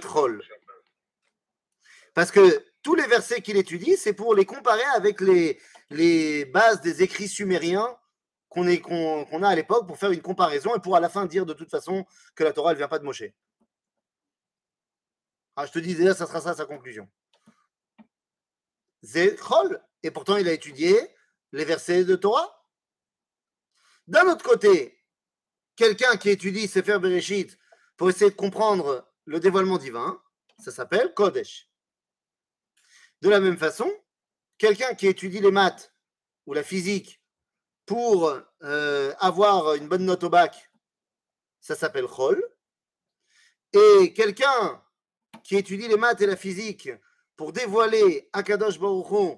[2.14, 7.02] Parce que tous les versets qu'il étudie, c'est pour les comparer avec les, bases des
[7.02, 7.98] écrits sumériens
[8.50, 8.68] qu'on
[9.44, 11.70] a à l'époque pour faire une comparaison et pour à la fin dire de toute
[11.70, 13.24] façon que la Torah ne vient pas de Moshe.
[15.56, 17.10] Ah, je te dis déjà, ça sera ça sa conclusion.
[20.04, 21.00] Et pourtant, il a étudié
[21.52, 22.65] les versets de Torah.
[24.08, 25.04] D'un autre côté,
[25.76, 27.58] quelqu'un qui étudie Sefer Bereshit
[27.98, 30.22] pour essayer de comprendre le dévoilement divin,
[30.60, 31.70] ça s'appelle Kodesh.
[33.22, 33.91] De la même façon,
[34.58, 35.94] quelqu'un qui étudie les maths
[36.46, 37.22] ou la physique
[37.86, 40.72] pour euh, avoir une bonne note au bac,
[41.60, 42.44] ça s'appelle Chol.
[43.74, 44.84] Et quelqu'un
[45.44, 46.89] qui étudie les maths et la physique
[47.38, 49.38] pour dévoiler Akadosh Baruch Hu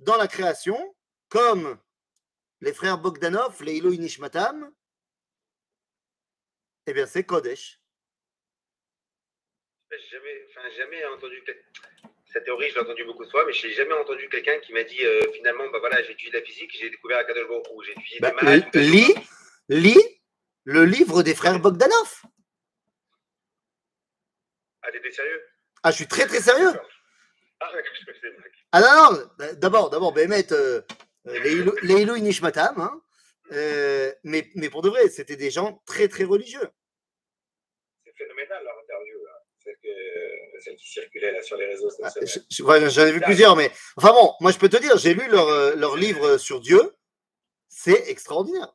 [0.00, 0.94] dans la création,
[1.28, 1.78] comme
[2.60, 4.72] les frères Bogdanov, les Ilou Nishmatam,
[6.86, 7.80] eh bien c'est Kodesh.
[10.10, 11.42] Jamais, enfin, jamais entendu
[12.30, 14.72] cette théorie, je l'ai entendue beaucoup de fois, mais je n'ai jamais entendu quelqu'un qui
[14.72, 17.92] m'a dit euh, finalement, bah voilà, j'ai étudié la physique, j'ai découvert Akadosh Baruch j'ai
[17.92, 18.32] étudié Bah,
[18.72, 19.14] des lis,
[19.68, 20.20] lis
[20.64, 22.22] le livre des frères Bogdanov.
[24.82, 25.42] Ah, t'étais sérieux?
[25.82, 26.72] Ah, je suis très très sérieux.
[27.60, 27.72] Ah.
[28.72, 30.82] Ah non, non, d- d'abord, d'abord, Bémet, euh,
[31.26, 33.02] euh, les Ilou- les Ilou Nishmatam, hein,
[33.52, 36.68] euh, mais, mais pour de vrai, c'était des gens très très religieux.
[38.04, 39.32] C'est phénoménal leur interview, là.
[39.64, 42.42] Celle, que- celle qui circulait là sur les réseaux Ah, sociaux.
[42.90, 45.48] J'en ai vu plusieurs, mais enfin bon, moi je peux te dire, j'ai lu leur,
[45.48, 46.94] euh, leur livre sur Dieu,
[47.68, 48.72] c'est extraordinaire.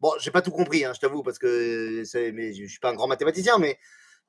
[0.00, 2.90] Bon, j'ai pas tout compris, hein, je t'avoue, parce que c'est- mais je suis pas
[2.90, 3.78] un grand mathématicien, mais,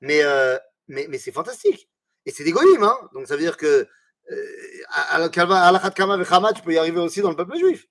[0.00, 1.88] mais, euh, mais, mais c'est fantastique.
[2.26, 3.88] Et c'est des goïms, hein Donc ça veut dire que
[4.30, 7.86] euh, à la Kama Vechama, tu peux y arriver aussi dans le peuple juif.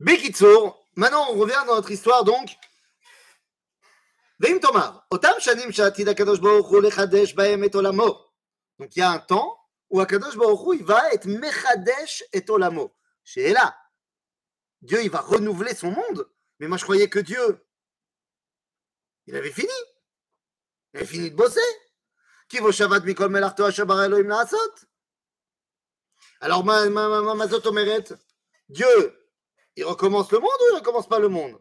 [0.00, 2.56] Bekitsour, maintenant on revient dans notre histoire donc.
[4.40, 4.62] Donc
[8.96, 9.58] il y a un temps
[9.90, 12.92] où Akadosh Baruch Hu, il va être Mechadesh et Olamo.
[13.22, 13.76] Chez là,
[14.82, 16.28] Dieu il va renouveler son monde.
[16.58, 17.64] Mais moi je croyais que Dieu,
[19.26, 19.72] il avait fini.
[20.92, 21.60] Il avait fini de bosser.
[22.48, 24.74] Qui vaut Shabbat Mikol Melarto Ashabar Elohim Laasot
[26.40, 28.04] Alors, ma, ma, ma, Omeret,
[28.68, 29.28] Dieu,
[29.76, 31.60] il recommence le monde ou il ne recommence pas le monde?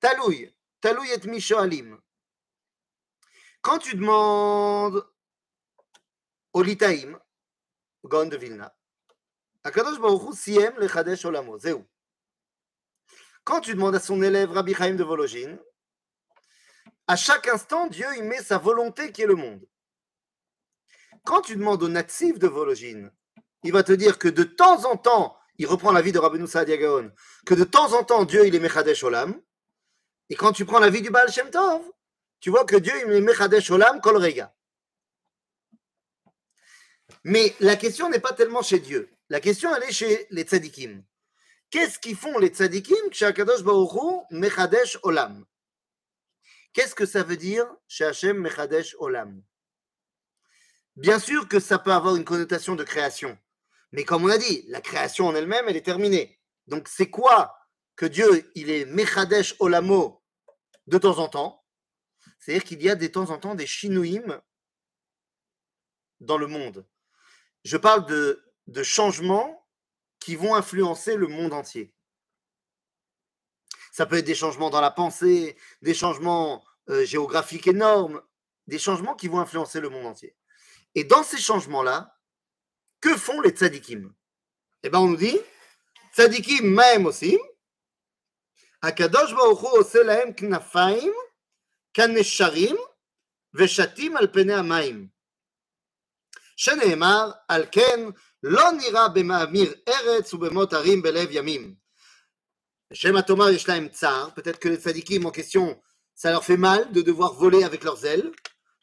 [0.00, 0.54] Talouille.
[0.80, 2.00] Talouille et Mishoalim.
[3.60, 5.04] Quand tu demandes
[6.52, 7.18] au Litaïm,
[8.04, 8.72] Gon de Vilna,
[9.64, 11.58] Akadosh Baruch Siem le Olamot,
[13.42, 15.58] Quand tu demandes à son élève Rabbi Chaim de Vologine,
[17.06, 19.66] à chaque instant, Dieu y met sa volonté qui est le monde.
[21.24, 23.10] Quand tu demandes au natif de Vologine,
[23.62, 26.46] il va te dire que de temps en temps, il reprend la vie de Rabbeinu
[27.46, 29.40] que de temps en temps, Dieu il est Mechadesh Olam,
[30.28, 31.82] et quand tu prends la vie du Baal Shem Tov,
[32.40, 34.54] tu vois que Dieu, il met Mechadesh Olam Kol Rega.
[37.24, 39.10] Mais la question n'est pas tellement chez Dieu.
[39.28, 41.02] La question, elle est chez les tzadikim.
[41.70, 42.96] Qu'est-ce qu'ils font les tzadikim?
[44.30, 45.44] Mechadesh Olam
[46.76, 49.42] Qu'est-ce que ça veut dire chez Hachem Mechadesh Olam?
[50.94, 53.38] Bien sûr que ça peut avoir une connotation de création.
[53.92, 56.38] Mais comme on a dit, la création en elle-même, elle est terminée.
[56.66, 57.56] Donc c'est quoi
[57.96, 60.22] que Dieu, il est Mechadesh Olamo
[60.86, 61.64] de temps en temps?
[62.40, 64.42] C'est-à-dire qu'il y a de temps en temps des shinouim
[66.20, 66.86] dans le monde.
[67.64, 69.66] Je parle de changements
[70.20, 71.95] qui vont influencer le monde entier.
[73.95, 78.21] Ça peut être des changements dans la pensée, des changements euh, géographiques énormes,
[78.67, 80.35] des changements qui vont influencer le monde entier.
[80.95, 82.17] Et dans ces changements-là,
[83.01, 84.13] que font les tzadikim
[84.83, 85.39] Eh bien, on nous dit,
[86.13, 87.39] tzadikim ma'em osim,
[88.83, 91.13] הקדוש ברוך הוא עושה להם כנפיים
[91.93, 92.75] כנשרים
[93.53, 95.07] ושתים על פני המים.
[96.57, 97.99] שנאמר, על כן
[98.43, 101.75] לא נראה במאמיר ארץ ובמות הרים בלב ימים.
[102.92, 105.80] Tsar, peut-être que les tzadikim en question,
[106.14, 108.30] ça leur fait mal de devoir voler avec leurs ailes.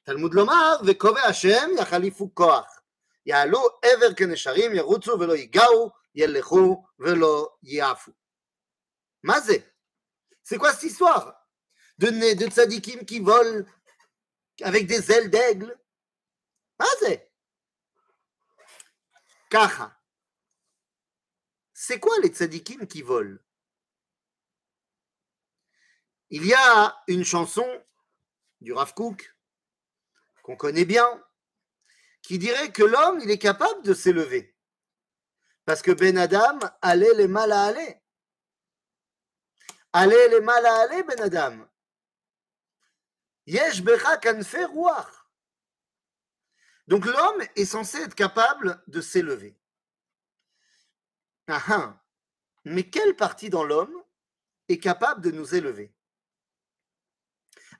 [0.06, 2.68] Talmud Lomar, Vekove Hashem, Yachalifu Koach.
[3.26, 8.12] Yalo Ever Kenesharim, Yarutsu Velo Yigau, Yelechu Velo Yafu.
[9.22, 9.64] Mazé,
[10.44, 11.48] c'est quoi cette histoire?
[11.98, 13.64] De, de tzadikim qui volent
[14.62, 15.78] avec des ailes d'aigle
[16.78, 17.30] Mazé.
[19.50, 19.98] Kacha.
[21.74, 23.38] C'est quoi les tzadikim qui volent?
[26.36, 27.64] Il y a une chanson
[28.60, 29.38] du Rav Kook
[30.42, 31.24] qu'on connaît bien
[32.24, 34.58] qui dirait que l'homme il est capable de s'élever
[35.64, 38.02] parce que Ben Adam allait les mal à aller.
[39.94, 41.70] Allez les mal à aller, Ben Adam.
[43.46, 44.56] Yesh becha kanfe.
[46.88, 49.56] Donc l'homme est censé être capable de s'élever.
[51.46, 52.04] Ah ah.
[52.66, 54.04] Mais quelle partie dans l'homme
[54.68, 55.94] est capable de nous élever?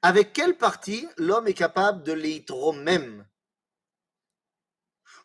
[0.06, 3.26] Avec quelle partie l'homme est capable de l'être même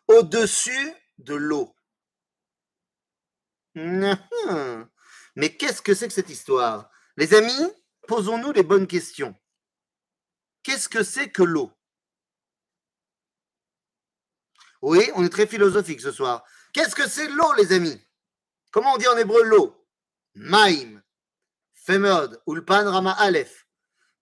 [0.07, 1.75] Au-dessus de l'eau.
[3.75, 4.87] Ah,
[5.35, 6.89] Mais qu'est-ce que c'est que cette histoire?
[7.17, 7.73] Les amis,
[8.07, 9.35] posons-nous les bonnes questions.
[10.63, 11.73] Qu'est-ce que c'est que l'eau?
[14.81, 16.45] Oui, on est très philosophique ce soir.
[16.71, 18.01] Qu'est-ce que c'est l'eau, les amis?
[18.71, 19.85] Comment on dit en hébreu l'eau?
[20.35, 21.03] Maïm.
[21.73, 22.41] Femod.
[22.47, 23.58] Ulpan Rama Aleph.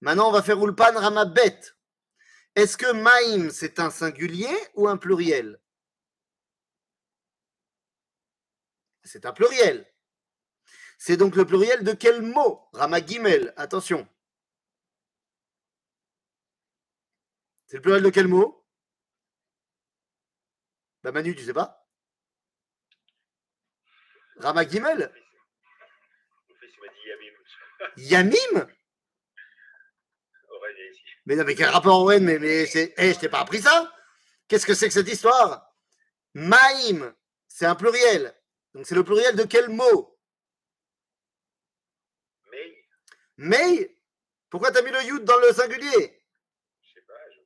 [0.01, 1.59] Maintenant, on va faire Ulpan Rama Bet.
[2.55, 5.59] Est-ce que Maïm, c'est un singulier ou un pluriel?
[9.03, 9.91] C'est un pluriel.
[10.97, 12.67] C'est donc le pluriel de quel mot?
[12.73, 13.53] Rama Gimel.
[13.55, 14.07] Attention.
[17.67, 18.65] C'est le pluriel de quel mot?
[21.03, 21.87] Bah Manu, tu sais pas?
[24.37, 25.13] Rama Gimel?
[26.49, 26.91] Mon fils il m'a
[27.95, 28.67] dit Yamim?
[31.27, 33.93] Mais non, mais quel rapport Owen Mais, mais c'est, eh, je t'ai pas appris ça
[34.47, 35.75] Qu'est-ce que c'est que cette histoire?
[36.33, 37.13] Maïm,
[37.49, 38.33] c'est un pluriel.
[38.73, 40.17] Donc c'est le pluriel de quel mot?
[42.49, 42.85] Mais,
[43.35, 43.97] Mei
[44.49, 46.23] Pourquoi t'as mis le yud dans le singulier?
[46.81, 47.45] Je sais pas, j'ai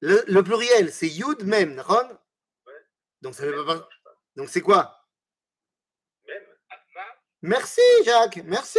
[0.00, 2.74] le, le pluriel, c'est yud même, Ouais.
[3.22, 3.88] Donc ça veut pas.
[4.36, 5.08] Donc c'est quoi?
[6.26, 6.44] Même.
[7.40, 8.78] Merci Jacques, merci.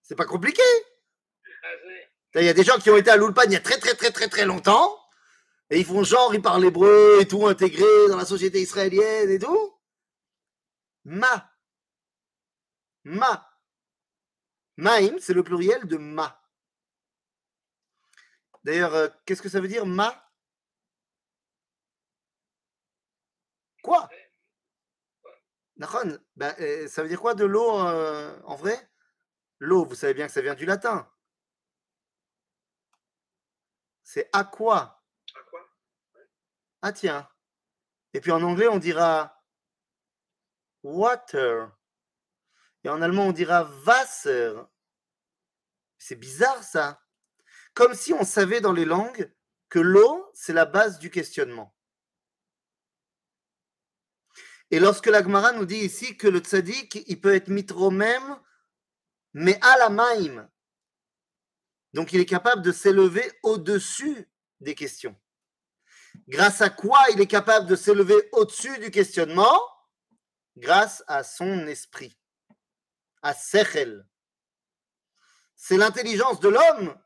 [0.00, 0.62] C'est pas compliqué.
[2.34, 3.94] Il y a des gens qui ont été à l'Ulpan il y a très très
[3.94, 4.98] très très très longtemps.
[5.70, 9.38] Et ils font genre, ils parlent hébreu et tout, intégré dans la société israélienne et
[9.38, 9.78] tout.
[11.04, 11.50] Ma.
[13.04, 13.48] Ma.
[14.76, 16.42] Maïm, c'est le pluriel de ma.
[18.64, 20.30] D'ailleurs, euh, qu'est-ce que ça veut dire ma?
[23.82, 24.08] Quoi?
[25.76, 28.88] Nachon, ben, euh, ça veut dire quoi de l'eau euh, en vrai?
[29.58, 31.11] L'eau, vous savez bien que ça vient du latin.
[34.12, 35.02] C'est aqua.
[35.34, 35.66] À quoi?
[36.82, 37.26] Ah tiens.
[38.12, 39.42] Et puis en anglais, on dira
[40.82, 41.70] water.
[42.84, 44.52] Et en allemand, on dira Wasser.
[45.96, 47.02] C'est bizarre ça.
[47.72, 49.32] Comme si on savait dans les langues
[49.70, 51.74] que l'eau, c'est la base du questionnement.
[54.70, 58.38] Et lorsque la Gemara nous dit ici que le tzaddik, il peut être mitro même,
[59.32, 60.50] mais à la maïm.
[61.92, 64.28] Donc il est capable de s'élever au-dessus
[64.60, 65.16] des questions.
[66.28, 69.60] Grâce à quoi il est capable de s'élever au-dessus du questionnement?
[70.56, 72.18] Grâce à son esprit,
[73.22, 74.06] à Sechel.
[75.54, 76.98] C'est l'intelligence de l'homme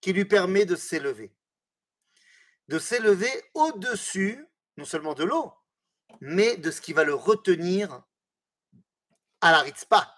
[0.00, 1.34] qui lui permet de s'élever.
[2.68, 5.52] De s'élever au-dessus, non seulement de l'eau,
[6.20, 8.02] mais de ce qui va le retenir
[9.40, 10.14] à la Ritzpa,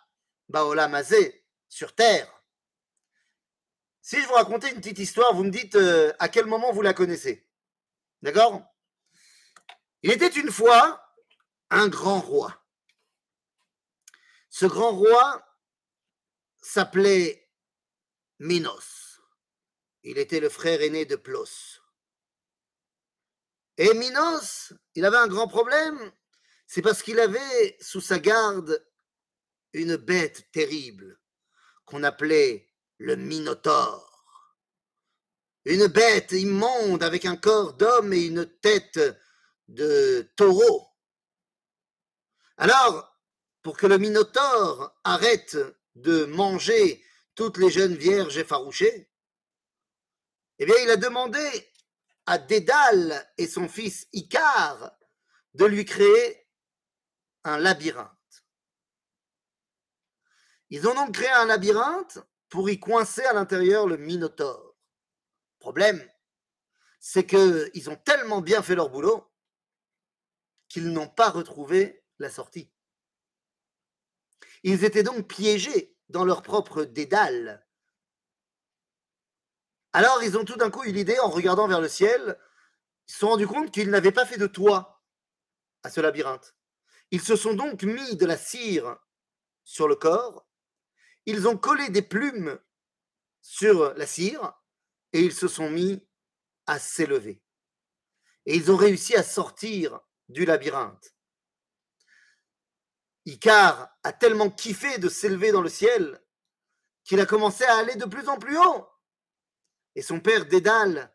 [0.49, 2.36] Baola Mazé, sur terre.
[4.07, 6.81] Si je vous racontais une petite histoire, vous me dites euh, à quel moment vous
[6.81, 7.45] la connaissez.
[8.23, 8.62] D'accord?
[10.05, 11.12] Il était une fois
[11.71, 12.64] un grand roi.
[14.49, 15.45] Ce grand roi
[16.62, 17.51] s'appelait
[18.38, 19.21] Minos.
[20.05, 21.81] Il était le frère aîné de Plos.
[23.77, 26.12] Et Minos, il avait un grand problème.
[26.69, 28.87] C'est parce qu'il avait sous sa garde
[29.73, 31.19] une bête terrible
[31.85, 34.37] qu'on appelait le Minotaure.
[35.64, 39.00] Une bête immonde avec un corps d'homme et une tête
[39.68, 40.88] de taureau.
[42.56, 43.16] Alors,
[43.62, 45.59] pour que le Minotaure arrête
[45.96, 47.04] de manger
[47.35, 49.11] toutes les jeunes vierges effarouchées,
[50.59, 51.40] eh bien, il a demandé
[52.26, 54.92] à Dédale et son fils Icare
[55.54, 56.48] de lui créer
[57.44, 58.11] un labyrinthe.
[60.70, 64.77] Ils ont donc créé un labyrinthe pour y coincer à l'intérieur le Minotaure.
[65.58, 66.06] Problème,
[67.00, 69.31] c'est qu'ils ont tellement bien fait leur boulot
[70.68, 72.73] qu'ils n'ont pas retrouvé la sortie.
[74.62, 77.66] Ils étaient donc piégés dans leur propre dédale.
[79.92, 82.38] Alors ils ont tout d'un coup eu l'idée, en regardant vers le ciel,
[83.08, 85.02] ils se sont rendus compte qu'ils n'avaient pas fait de toit
[85.83, 86.54] à ce labyrinthe.
[87.12, 88.98] Ils se sont donc mis de la cire
[89.62, 90.46] sur le corps,
[91.27, 92.58] ils ont collé des plumes
[93.42, 94.52] sur la cire
[95.12, 96.06] et ils se sont mis
[96.66, 97.42] à s'élever.
[98.46, 101.14] Et ils ont réussi à sortir du labyrinthe.
[103.24, 106.22] Icar a tellement kiffé de s'élever dans le ciel
[107.04, 108.88] qu'il a commencé à aller de plus en plus haut.
[109.96, 111.12] Et son père Dédale,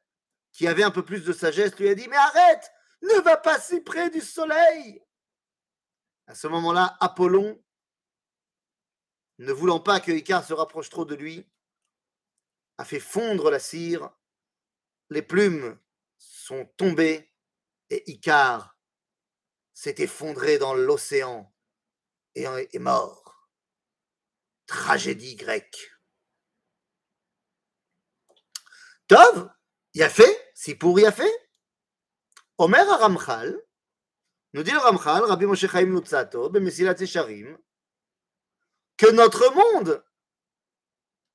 [0.52, 3.60] qui avait un peu plus de sagesse, lui a dit Mais arrête, ne va pas
[3.60, 5.02] si près du soleil.
[6.28, 7.62] À ce moment-là, Apollon,
[9.42, 11.50] ne voulant pas que Icare se rapproche trop de lui,
[12.78, 14.12] a fait fondre la cire,
[15.10, 15.80] les plumes
[16.18, 17.34] sont tombées
[17.90, 18.78] et Icare
[19.74, 21.52] s'est effondré dans l'océan
[22.36, 23.50] et est mort.
[24.68, 25.92] Tragédie grecque.
[29.08, 29.50] Tov,
[29.96, 31.50] il a fait, si pour y a fait.
[32.60, 33.60] Omer Ramchal,
[34.54, 37.58] nous dit le Ramchal, Rabbi Moshe Chaim Nutzato, Bemesilat Yesharim,
[39.02, 40.06] que notre monde,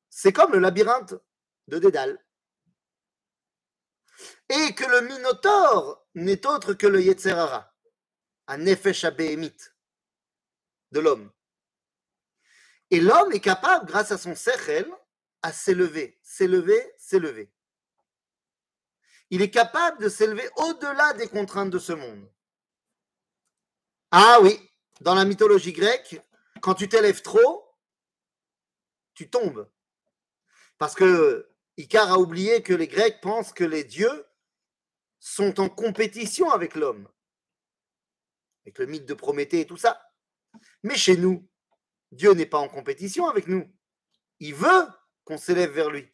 [0.08, 1.14] c'est comme le labyrinthe
[1.66, 2.24] de Dédale.
[4.48, 7.74] Et que le Minotaure n'est autre que le Yetzerara,
[8.46, 9.74] un Nefesh Abéhémite
[10.92, 11.32] de l'homme.
[12.92, 14.88] Et l'homme est capable, grâce à son Sechel,
[15.42, 17.52] à s'élever, s'élever, s'élever.
[19.30, 22.32] Il est capable de s'élever au-delà des contraintes de ce monde.
[24.12, 24.56] Ah oui,
[25.00, 26.22] dans la mythologie grecque,
[26.66, 27.64] quand tu t'élèves trop,
[29.14, 29.70] tu tombes.
[30.78, 34.26] Parce que Icare a oublié que les Grecs pensent que les dieux
[35.20, 37.08] sont en compétition avec l'homme.
[38.64, 40.10] Avec le mythe de Prométhée et tout ça.
[40.82, 41.48] Mais chez nous,
[42.10, 43.72] Dieu n'est pas en compétition avec nous.
[44.40, 44.88] Il veut
[45.22, 46.12] qu'on s'élève vers lui.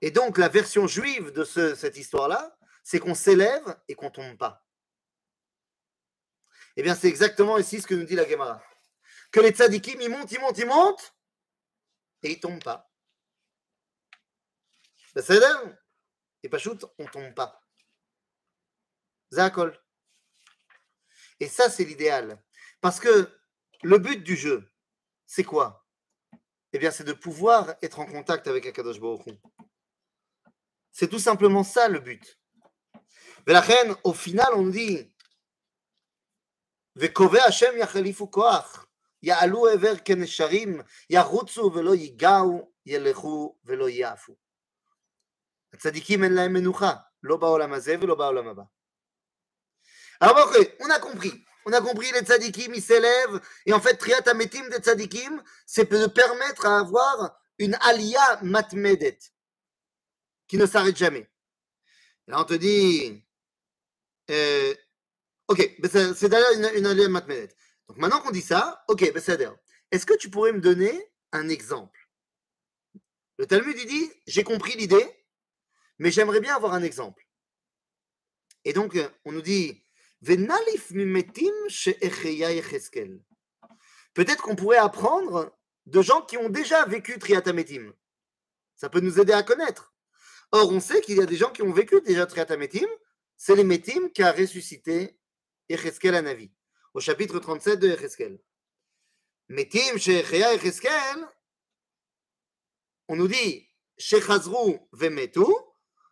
[0.00, 4.67] Et donc la version juive de cette histoire-là, c'est qu'on s'élève et qu'on tombe pas.
[6.78, 8.62] Eh bien, c'est exactement ici ce que nous dit la Gemara.
[9.32, 11.12] Que les tzadikim, ils montent, ils montent, ils montent,
[12.22, 12.88] et ils tombent pas.
[15.16, 15.40] C'est
[16.44, 17.60] Et pas shoot, on tombe pas.
[19.32, 19.76] Zakol.
[21.40, 22.40] Et ça, c'est l'idéal.
[22.80, 23.28] Parce que
[23.82, 24.70] le but du jeu,
[25.26, 25.84] c'est quoi?
[26.72, 29.26] Eh bien, c'est de pouvoir être en contact avec Akadosh Baruch
[30.92, 32.38] C'est tout simplement ça le but.
[33.48, 35.12] Mais la reine, au final, on dit
[36.97, 38.85] וקובע השם יחליפו כוח,
[39.23, 44.35] יעלו עבר כנשרים, ירוצו ולא ייגעו, ילכו ולא יעפו.
[45.73, 48.63] הצדיקים אין להם מנוחה, לא בעולם הזה ולא בעולם הבא.
[50.21, 51.43] Alors, ok, on a compris.
[51.65, 53.41] On a compris, les tzadikim, ils s'élèvent.
[53.65, 59.19] Et en fait, triat ametim des tzadikim, c'est de permettre à avoir une alia matmedet,
[60.47, 61.29] qui ne s'arrête jamais.
[62.27, 63.23] Et là, on te dit,
[64.29, 64.73] euh,
[65.48, 65.76] ok,
[66.14, 67.48] c'est d'ailleurs une, une alia matmedet.
[67.88, 69.02] Donc maintenant qu'on dit ça, ok,
[69.90, 71.98] est-ce que tu pourrais me donner un exemple?
[73.38, 75.06] Le Talmud, il dit, j'ai compris l'idée,
[75.98, 77.24] mais j'aimerais bien avoir un exemple.
[78.64, 79.84] Et donc, on nous dit,
[84.14, 87.94] Peut-être qu'on pourrait apprendre de gens qui ont déjà vécu Triatametim.
[88.74, 89.94] Ça peut nous aider à connaître.
[90.50, 92.88] Or, on sait qu'il y a des gens qui ont vécu déjà Triatametim.
[93.36, 93.80] C'est les
[94.12, 95.16] qui a ressuscité
[95.68, 96.50] Echeskel Anavi,
[96.94, 98.38] au chapitre 37 de Echeskel.
[99.48, 101.26] Metim Shecheya Echeskel,
[103.08, 105.44] on nous dit Shechazru Vemetu,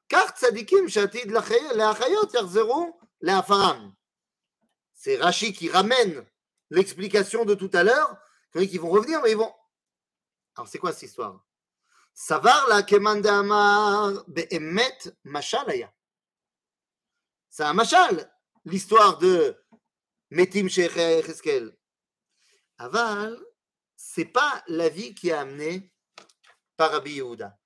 [0.08, 3.94] Tzadikim Shatid Yarzeru Leafaram.
[4.94, 6.26] C'est Rashi qui ramène
[6.70, 8.18] l'explication de tout à l'heure.
[8.54, 9.52] Ils vont revenir, mais ils vont.
[10.56, 11.44] Alors, c'est quoi cette histoire?
[12.14, 12.82] Savar la
[13.38, 15.92] Amar be'emet mashalaya.
[17.50, 18.30] C'est un machal,
[18.66, 19.56] l'histoire de
[20.30, 20.92] Metim Sheikh
[21.24, 21.72] Cheskel.
[22.78, 23.38] Aval,
[23.94, 25.92] c'est pas la vie qui a amené
[26.76, 27.56] par Rabbi Yehuda.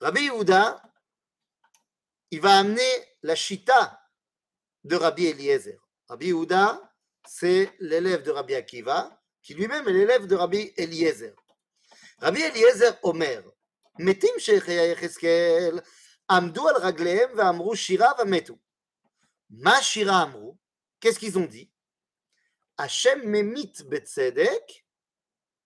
[0.00, 0.82] Rabbi Yehuda,
[2.30, 2.90] il va amener
[3.22, 4.00] la Shita
[4.82, 5.78] de Rabbi Eliezer.
[6.08, 6.90] Rabbi Yehuda,
[7.26, 11.34] c'est l'élève de Rabbi Akiva, qui lui-même est l'élève de Rabbi Eliezer.
[12.18, 13.42] Rabbi Eliezer Omer,
[13.98, 15.82] Metim Shechaya Yecheskel,
[16.28, 18.58] Amdou al Amrou Shira, Vametu.
[19.50, 20.58] Ma Shira Amrou,
[21.00, 21.70] qu'est-ce qu'ils ont dit?
[22.76, 24.86] Hashem memit betzedek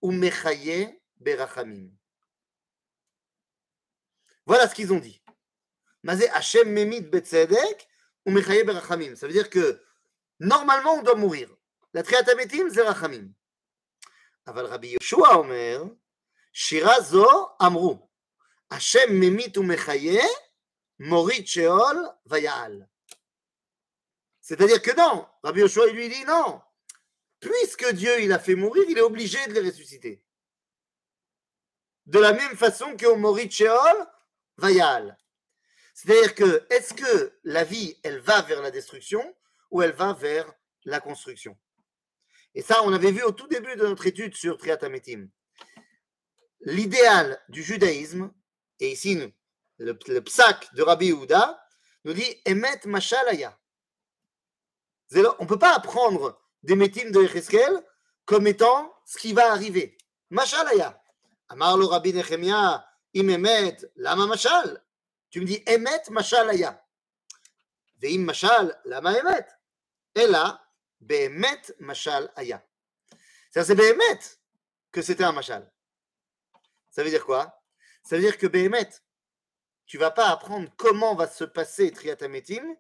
[0.01, 1.91] ou mechaye berachamim.
[4.47, 5.23] Voilà ce qu'ils ont dit.
[6.03, 7.89] Mazé Hashem memit betzedek
[8.27, 9.17] ou Berachamim.
[9.17, 9.81] Ça veut dire que
[10.39, 11.49] normalement on doit mourir.
[11.95, 13.33] La triatametim, c'est Rachamim.
[14.47, 15.81] Rabbi Yoshua Omer,
[16.53, 17.27] Shira zo
[17.59, 17.97] amru.
[18.71, 20.21] Hashem memit ou mechaye,
[20.99, 22.89] morit sheol vayal.
[24.53, 26.61] C'est-à-dire que non, Rabbi Yoshua lui dit non.
[27.41, 30.23] Puisque Dieu il a fait mourir, il est obligé de les ressusciter.
[32.05, 34.07] De la même façon que Morit Sheol,
[34.59, 35.17] Vayal.
[35.95, 39.25] C'est-à-dire que, est-ce que la vie, elle va vers la destruction
[39.71, 40.53] ou elle va vers
[40.85, 41.57] la construction?
[42.55, 45.31] Et ça, on avait vu au tout début de notre étude sur Triatametim.
[46.61, 48.31] L'idéal du judaïsme,
[48.81, 49.19] et ici
[49.79, 51.67] le, psak de Rabbi Houda,
[52.05, 53.59] nous dit Emet Mashalaya.
[55.15, 57.85] On ne peut pas apprendre des métimes de Echeskel
[58.25, 59.97] comme étant ce qui va arriver.
[60.31, 61.01] Mashalaya.
[61.49, 64.83] Amar le Rabbi Nechemia, im Emet, lama Mashal.
[65.31, 66.83] Tu me dis Emet Mashalaya.
[68.01, 69.47] Veim Mashal, lama Emet?
[70.15, 70.65] Et là,
[71.01, 72.65] Behemet Mashal Aya.
[73.51, 74.21] C'est Behemet
[74.91, 75.71] que c'était un Mashal.
[76.91, 77.63] Ça veut dire quoi?
[78.03, 78.91] Ça veut dire que Behemet,
[79.87, 82.77] tu vas pas apprendre comment va se passer Triatametim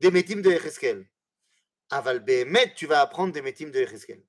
[0.00, 1.08] des métimes de Echeskel.
[1.89, 4.23] Aval Behemet, tu vas apprendre des métimes de Echeskel.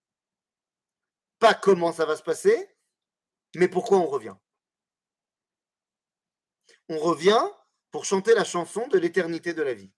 [1.39, 2.69] Pas comment ça va se passer,
[3.55, 4.37] mais pourquoi on revient.
[6.89, 7.43] On revient
[7.91, 9.91] pour chanter la chanson de l'éternité de la vie.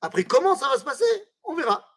[0.00, 1.88] Après, comment ça va se passer On verra.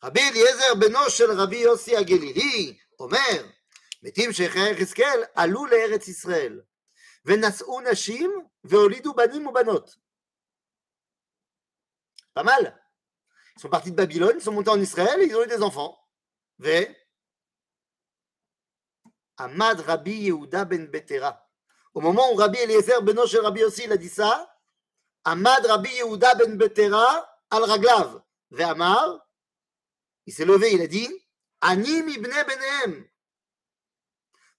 [0.00, 3.44] Rabbi Eliezer beno shel Rabbi Yossi Agelili Omer
[4.02, 6.60] מתים שייכי יחזקאל עלו לארץ ישראל
[7.24, 8.30] ונשאו נשים
[8.64, 9.96] והולידו בנים ובנות.
[12.39, 12.81] Pas mal.
[13.57, 15.99] Ils sont partis de Babylone, ils sont montés en Israël ils ont eu des enfants.
[16.57, 16.87] V.
[19.35, 21.45] Ahmad Rabbi Yehuda ben Betera.
[21.93, 24.57] Au moment où Rabbi Eliezer beno shel Rabbi Yossi il a dit ça,
[25.25, 28.23] Ahmad Rabbi Yehuda ben Betera al Raglav.
[28.51, 29.27] Ve'amar,
[30.25, 31.09] il s'est levé, il a dit
[31.59, 33.05] Anim ibne benem.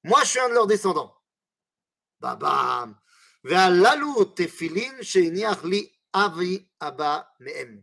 [0.05, 1.17] Moi, je suis un de leurs descendants.
[2.21, 2.95] Babam.
[3.43, 7.83] Ve'alalu tefilin sheiniach li avi abba me'em.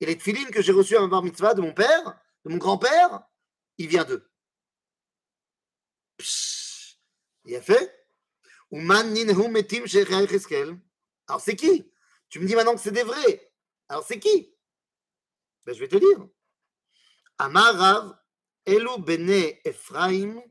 [0.00, 2.58] Et les tefilin que j'ai reçus à ma bar mitzvah de mon père, de mon
[2.58, 3.22] grand-père,
[3.78, 4.30] il vient d'eux.
[7.44, 8.06] Il a fait
[11.28, 11.92] Alors c'est qui?
[12.28, 13.52] Tu me dis maintenant que c'est des vrais.
[13.88, 14.54] Alors c'est qui?
[15.64, 16.28] Ben, Je vais te dire.
[17.38, 18.18] Amarav
[18.66, 20.42] Elu bene Ephraim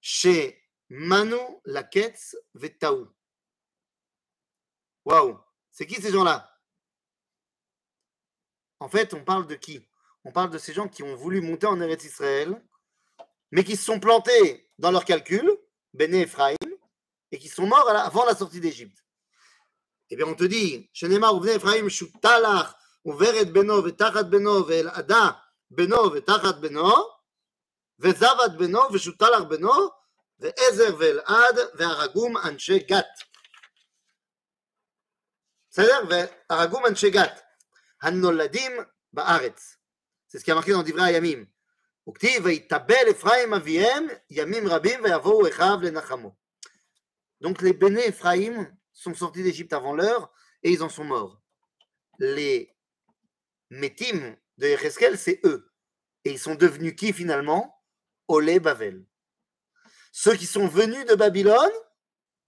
[0.00, 3.08] chez Manu Laketz Vetaou.
[5.04, 5.38] Waouh
[5.78, 6.52] c'est qui ces gens-là?
[8.80, 9.80] En fait, on parle de qui?
[10.24, 12.60] On parle de ces gens qui ont voulu monter en Eretz Israël,
[13.52, 15.48] mais qui se sont plantés dans leurs calculs,
[15.94, 16.56] Béné Ephraim,
[17.30, 19.04] et qui sont morts avant la sortie d'Égypte.
[20.10, 22.74] Eh bien, on te dit, Shenemar ou Ephraim, Shutalach,
[23.04, 26.92] Uveret Beno, Vetachat Beno, Vel Ada, Beno, Vetachat Beno,
[27.98, 29.92] Vezavat Beno, Veshutalach Beno,
[30.40, 33.27] Ve'ezer Vel'ad, Ve'aragum Anche Gat.
[35.77, 35.99] בסדר?
[36.49, 37.41] והרגום אנשי גת.
[38.01, 38.71] הנולדים
[39.13, 39.77] בארץ.
[40.29, 41.45] זה ce qui est marqué dans דברי הימים.
[42.09, 46.35] וכתיב ויתבל אפרים אביהם ימים רבים ויבואו אחיו לנחמו.
[47.43, 50.31] Donc les béné Ephraim sont sortis d'Égypte avant l'heure
[50.63, 51.41] et ils en sont morts.
[52.19, 52.73] Les
[53.69, 55.69] Métim de Yecheskel, c'est eux.
[56.23, 57.83] Et ils sont devenus qui finalement
[58.27, 59.05] Olé Bavel.
[60.11, 61.73] Ceux qui sont venus de Babylone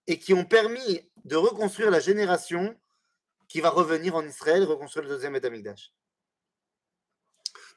[0.07, 2.79] et qui ont permis de reconstruire la génération
[3.49, 5.93] qui va revenir en Israël, reconstruire le deuxième État-Migdash.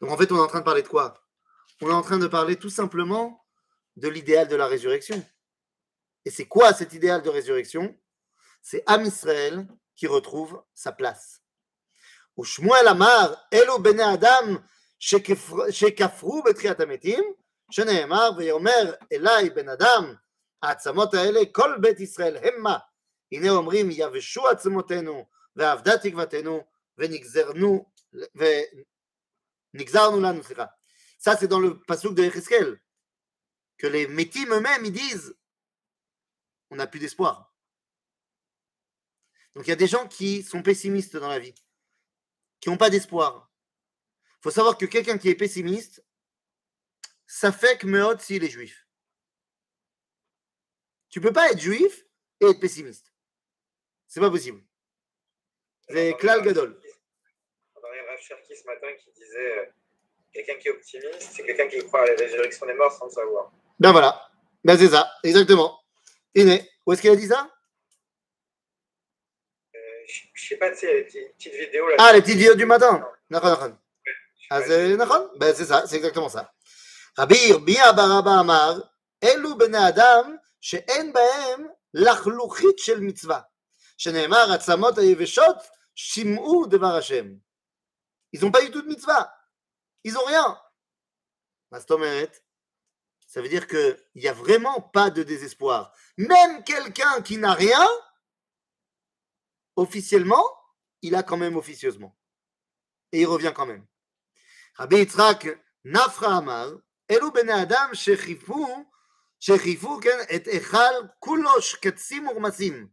[0.01, 1.23] Donc en fait, on est en train de parler de quoi
[1.83, 3.45] On est en train de parler tout simplement
[3.97, 5.25] de l'idéal de la résurrection.
[6.25, 7.97] Et c'est quoi cet idéal de résurrection
[8.63, 11.43] C'est Am Israël qui retrouve sa place.
[12.37, 14.63] Ou Shmuel Amar, Elo Bene Adam,
[14.99, 17.23] Shekafru Betriat Ametim,
[17.71, 20.15] שנאמר, ויאמר אליי בן אדם,
[20.63, 22.79] העצמות האלה, כל בית ישראל המה.
[23.33, 26.65] הנה אומרים, יבשו עצמותינו, ואבדה תקוותנו,
[26.99, 27.93] ונגזרנו,
[29.75, 30.67] ונגזרנו לנו, סליחה.
[31.19, 32.81] Ça, c'est dans le pasuk de Echeskel,
[33.77, 35.37] que les métim eux-mêmes, ils disent,
[36.71, 37.55] on n'a plus d'espoir.
[39.55, 41.55] Donc il y a des gens qui sont pessimistes dans la vie,
[42.61, 43.51] qui n'ont pas d'espoir.
[44.39, 46.05] Il faut savoir que quelqu'un qui est pessimiste,
[47.27, 48.87] ça fait que Meod s'il est juif.
[51.09, 52.05] Tu peux pas être juif
[52.41, 53.13] et être pessimiste.
[54.07, 54.65] C'est pas possible.
[55.89, 56.79] C'est Klal Gadol.
[57.75, 59.65] On a Rav Cherki ce matin qui disait euh,
[60.33, 63.11] quelqu'un qui est optimiste, c'est quelqu'un qui croit à la résurrection des morts sans le
[63.11, 63.51] savoir.
[63.79, 64.29] Ben voilà.
[64.65, 65.79] Ben c'est ça, exactement.
[66.35, 67.49] Iné, où est-ce qu'il a dit ça
[69.75, 69.79] euh,
[70.35, 71.89] Je sais pas, tu sais, les petites vidéos.
[71.89, 73.07] Là, ah, les petites vidéos du matin.
[73.31, 73.69] D'accord,
[74.51, 76.51] Ah, c'est ben, c'est ça, c'est exactement ça.
[77.19, 78.81] רבי ירמיה ברבא אמר,
[79.25, 83.41] אלו בני אדם שאין בהם לחלוכית של מצווה,
[83.99, 85.57] שנאמר עצמות היבשות
[85.96, 87.40] Shim'u Devar Hashem.
[88.32, 89.34] Ils n'ont pas eu toute mitzvah.
[90.04, 90.60] Ils n'ont rien.
[91.72, 95.94] Bah, ça veut dire qu'il n'y a vraiment pas de désespoir.
[96.18, 97.88] Même quelqu'un qui n'a rien,
[99.76, 100.46] officiellement,
[101.02, 102.18] il a quand même officieusement.
[103.12, 103.86] Et il revient quand même.
[104.76, 105.48] Rabbi Yitzhak
[105.84, 106.70] Nafra Amar,
[107.08, 108.66] Elu ben Adam shechifu,
[109.40, 111.78] shechifu, et echal kulosh
[112.12, 112.90] urmasim.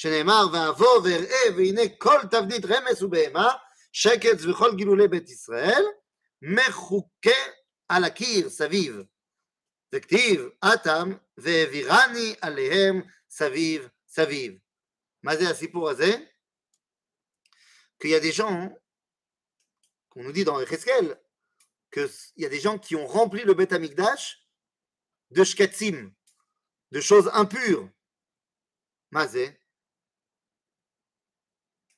[0.00, 3.52] שנאמר, ואבוא ואראה, והנה כל תבנית רמס ובהמה,
[3.92, 5.84] שקץ וכל גילולי בית ישראל,
[6.42, 7.40] מחוקה
[7.88, 8.96] על הקיר סביב.
[9.94, 14.58] וכתיב, אטם, והעבירני עליהם סביב סביב.
[15.22, 16.10] מה זה הסיפור הזה?
[17.98, 18.70] Qu'il y a des gens,
[20.10, 21.18] qu'on nous dit dans Ezekiel,
[21.90, 24.46] qu'il y a des gens qui ont rempli le Beth Amikdash
[25.30, 26.12] de shkatzim,
[26.92, 27.88] de choses impures.
[29.10, 29.58] Mazé.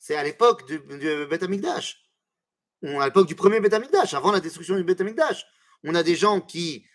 [0.04, 2.12] c'est à l'époque du, du Beth Amikdash.
[2.82, 5.46] Ou à l'époque du premier Beth Amikdash, avant la destruction du Beth Amikdash.
[5.86, 6.86] On a des gens qui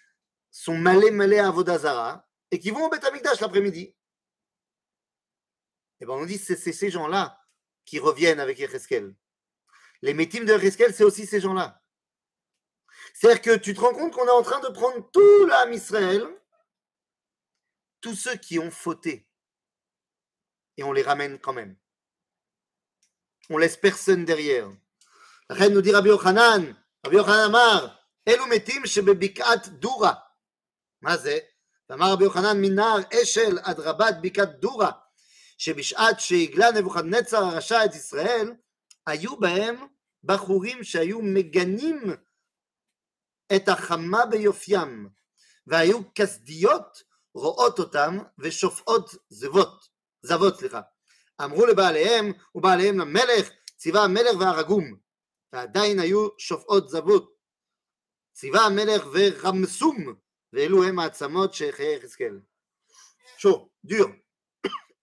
[0.51, 3.97] sont malés malés à Vodazara et qui vont au Beth Amikdash l'après-midi.
[6.01, 7.43] Et bien on dit c'est ces gens-là
[7.87, 9.15] qui reviennent avec Ereskel.
[10.03, 11.83] Les métimes de Ereskel, c'est aussi ces gens-là.
[13.15, 16.29] C'est-à-dire que tu te rends compte qu'on est en train de prendre tout l'âme Israël,
[18.03, 19.27] tous ceux qui ont fauté,
[20.77, 21.75] et on les ramène quand même.
[23.51, 24.71] On laisse personne derrière.
[25.51, 26.75] Reine nous dit Rabbi Yochanan,
[27.05, 30.13] Rabbi Yochanan Amar, אלו מתים שבבקעת דורה.
[31.03, 31.39] מה זה?
[31.91, 34.91] ואמר רבי יוחנן מנהר אשל עד רבת בקעת דורה,
[35.59, 38.53] שבשעת שהגלה נבוכדנצר הרשע את ישראל,
[39.07, 39.77] היו בהם
[40.25, 42.01] בחורים שהיו מגנים
[43.57, 45.09] את החמה ביופיים,
[45.67, 47.03] והיו כסדיות
[47.35, 49.89] רואות אותם ושופעות זבות,
[50.23, 50.81] זבות, סליחה.
[51.44, 54.96] אמרו לבעליהם ובעליהם למלך, ציווה המלך והרגום,
[55.54, 57.34] ועדיין היו שופעות זבות.
[58.34, 60.14] ציווה המלך ורמסום,
[60.54, 62.40] ואלו הם העצמות של חיי יחזקאל.
[63.44, 64.16] chaud, dur.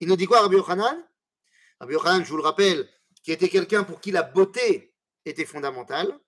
[0.00, 0.96] Il nous dit quoi, Rabbi Yochanan
[1.78, 2.88] Rabbi Yochanan, je vous le rappelle,
[3.22, 4.94] qui était quelqu'un pour qui la beauté
[5.26, 6.18] était fondamentale.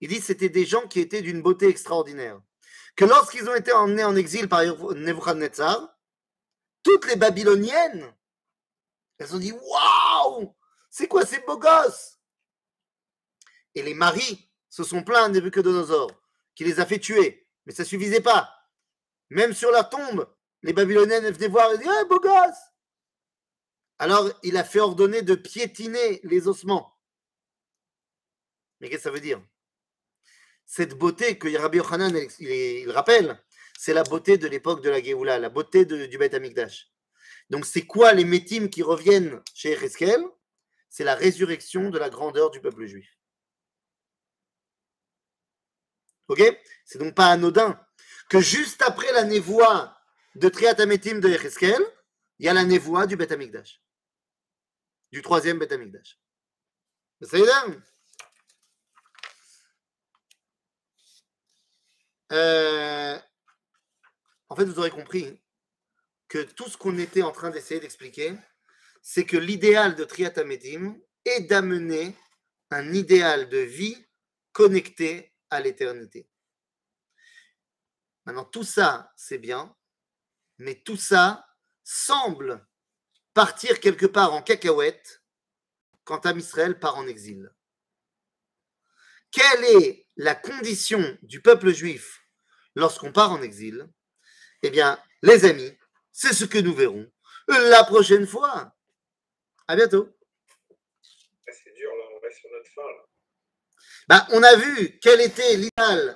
[0.00, 2.40] Il dit que c'était des gens qui étaient d'une beauté extraordinaire.
[2.96, 4.62] Que lorsqu'ils ont été emmenés en exil par
[4.94, 5.88] Nebuchadnezzar,
[6.82, 8.14] toutes les Babyloniennes,
[9.17, 10.55] elles ont dit Waouh
[10.89, 12.19] C'est quoi ces beaux gosses
[13.73, 16.07] Et les maris se sont plaints de Nebuchadnezzar,
[16.53, 17.47] qui les a fait tuer.
[17.65, 18.51] Mais ça ne suffisait pas.
[19.29, 20.27] Même sur la tombe,
[20.61, 22.73] les Babyloniennes venaient voir et disaient Ah, beau gosse
[23.99, 26.95] Alors il a fait ordonner de piétiner les ossements.
[28.79, 29.41] Mais qu'est-ce que ça veut dire?
[30.65, 33.41] Cette beauté que Rabbi Yochanan il, rappelle,
[33.77, 36.94] c'est la beauté de l'époque de la Géoula, la beauté du Beth Amikdash.
[37.49, 40.23] Donc c'est quoi les métimes qui reviennent chez Ereskel?
[40.89, 43.17] C'est la résurrection de la grandeur du peuple juif.
[46.27, 46.41] Ok?
[46.85, 47.79] C'est donc pas anodin
[48.29, 49.95] que juste après la névoie
[50.35, 51.81] de Triat Ametim de Ereskel,
[52.39, 53.81] il y a la névoie du Beth Amikdash,
[55.11, 56.19] du troisième Beth Amikdash.
[57.21, 57.45] Ça y est
[62.31, 63.19] Euh,
[64.49, 65.39] en fait, vous aurez compris
[66.27, 68.35] que tout ce qu'on était en train d'essayer d'expliquer,
[69.01, 72.15] c'est que l'idéal de Triat Ametim est d'amener
[72.71, 74.05] un idéal de vie
[74.51, 76.27] connecté à l'éternité.
[78.25, 79.75] Maintenant, tout ça, c'est bien,
[80.57, 81.45] mais tout ça
[81.83, 82.65] semble
[83.33, 85.21] partir quelque part en cacahuète
[86.03, 87.51] quand Am Israël part en exil.
[89.31, 92.23] Quelle est la condition du peuple juif
[92.75, 93.87] lorsqu'on part en exil?
[94.63, 95.77] Eh bien, les amis,
[96.15, 97.05] c'est ce que nous verrons
[97.47, 98.73] la prochaine fois.
[99.67, 100.07] À bientôt.
[101.45, 102.81] C'est dur, là, on reste sur notre fin.
[102.81, 103.05] Là.
[104.07, 106.15] Bah, on a vu quel était l'idéal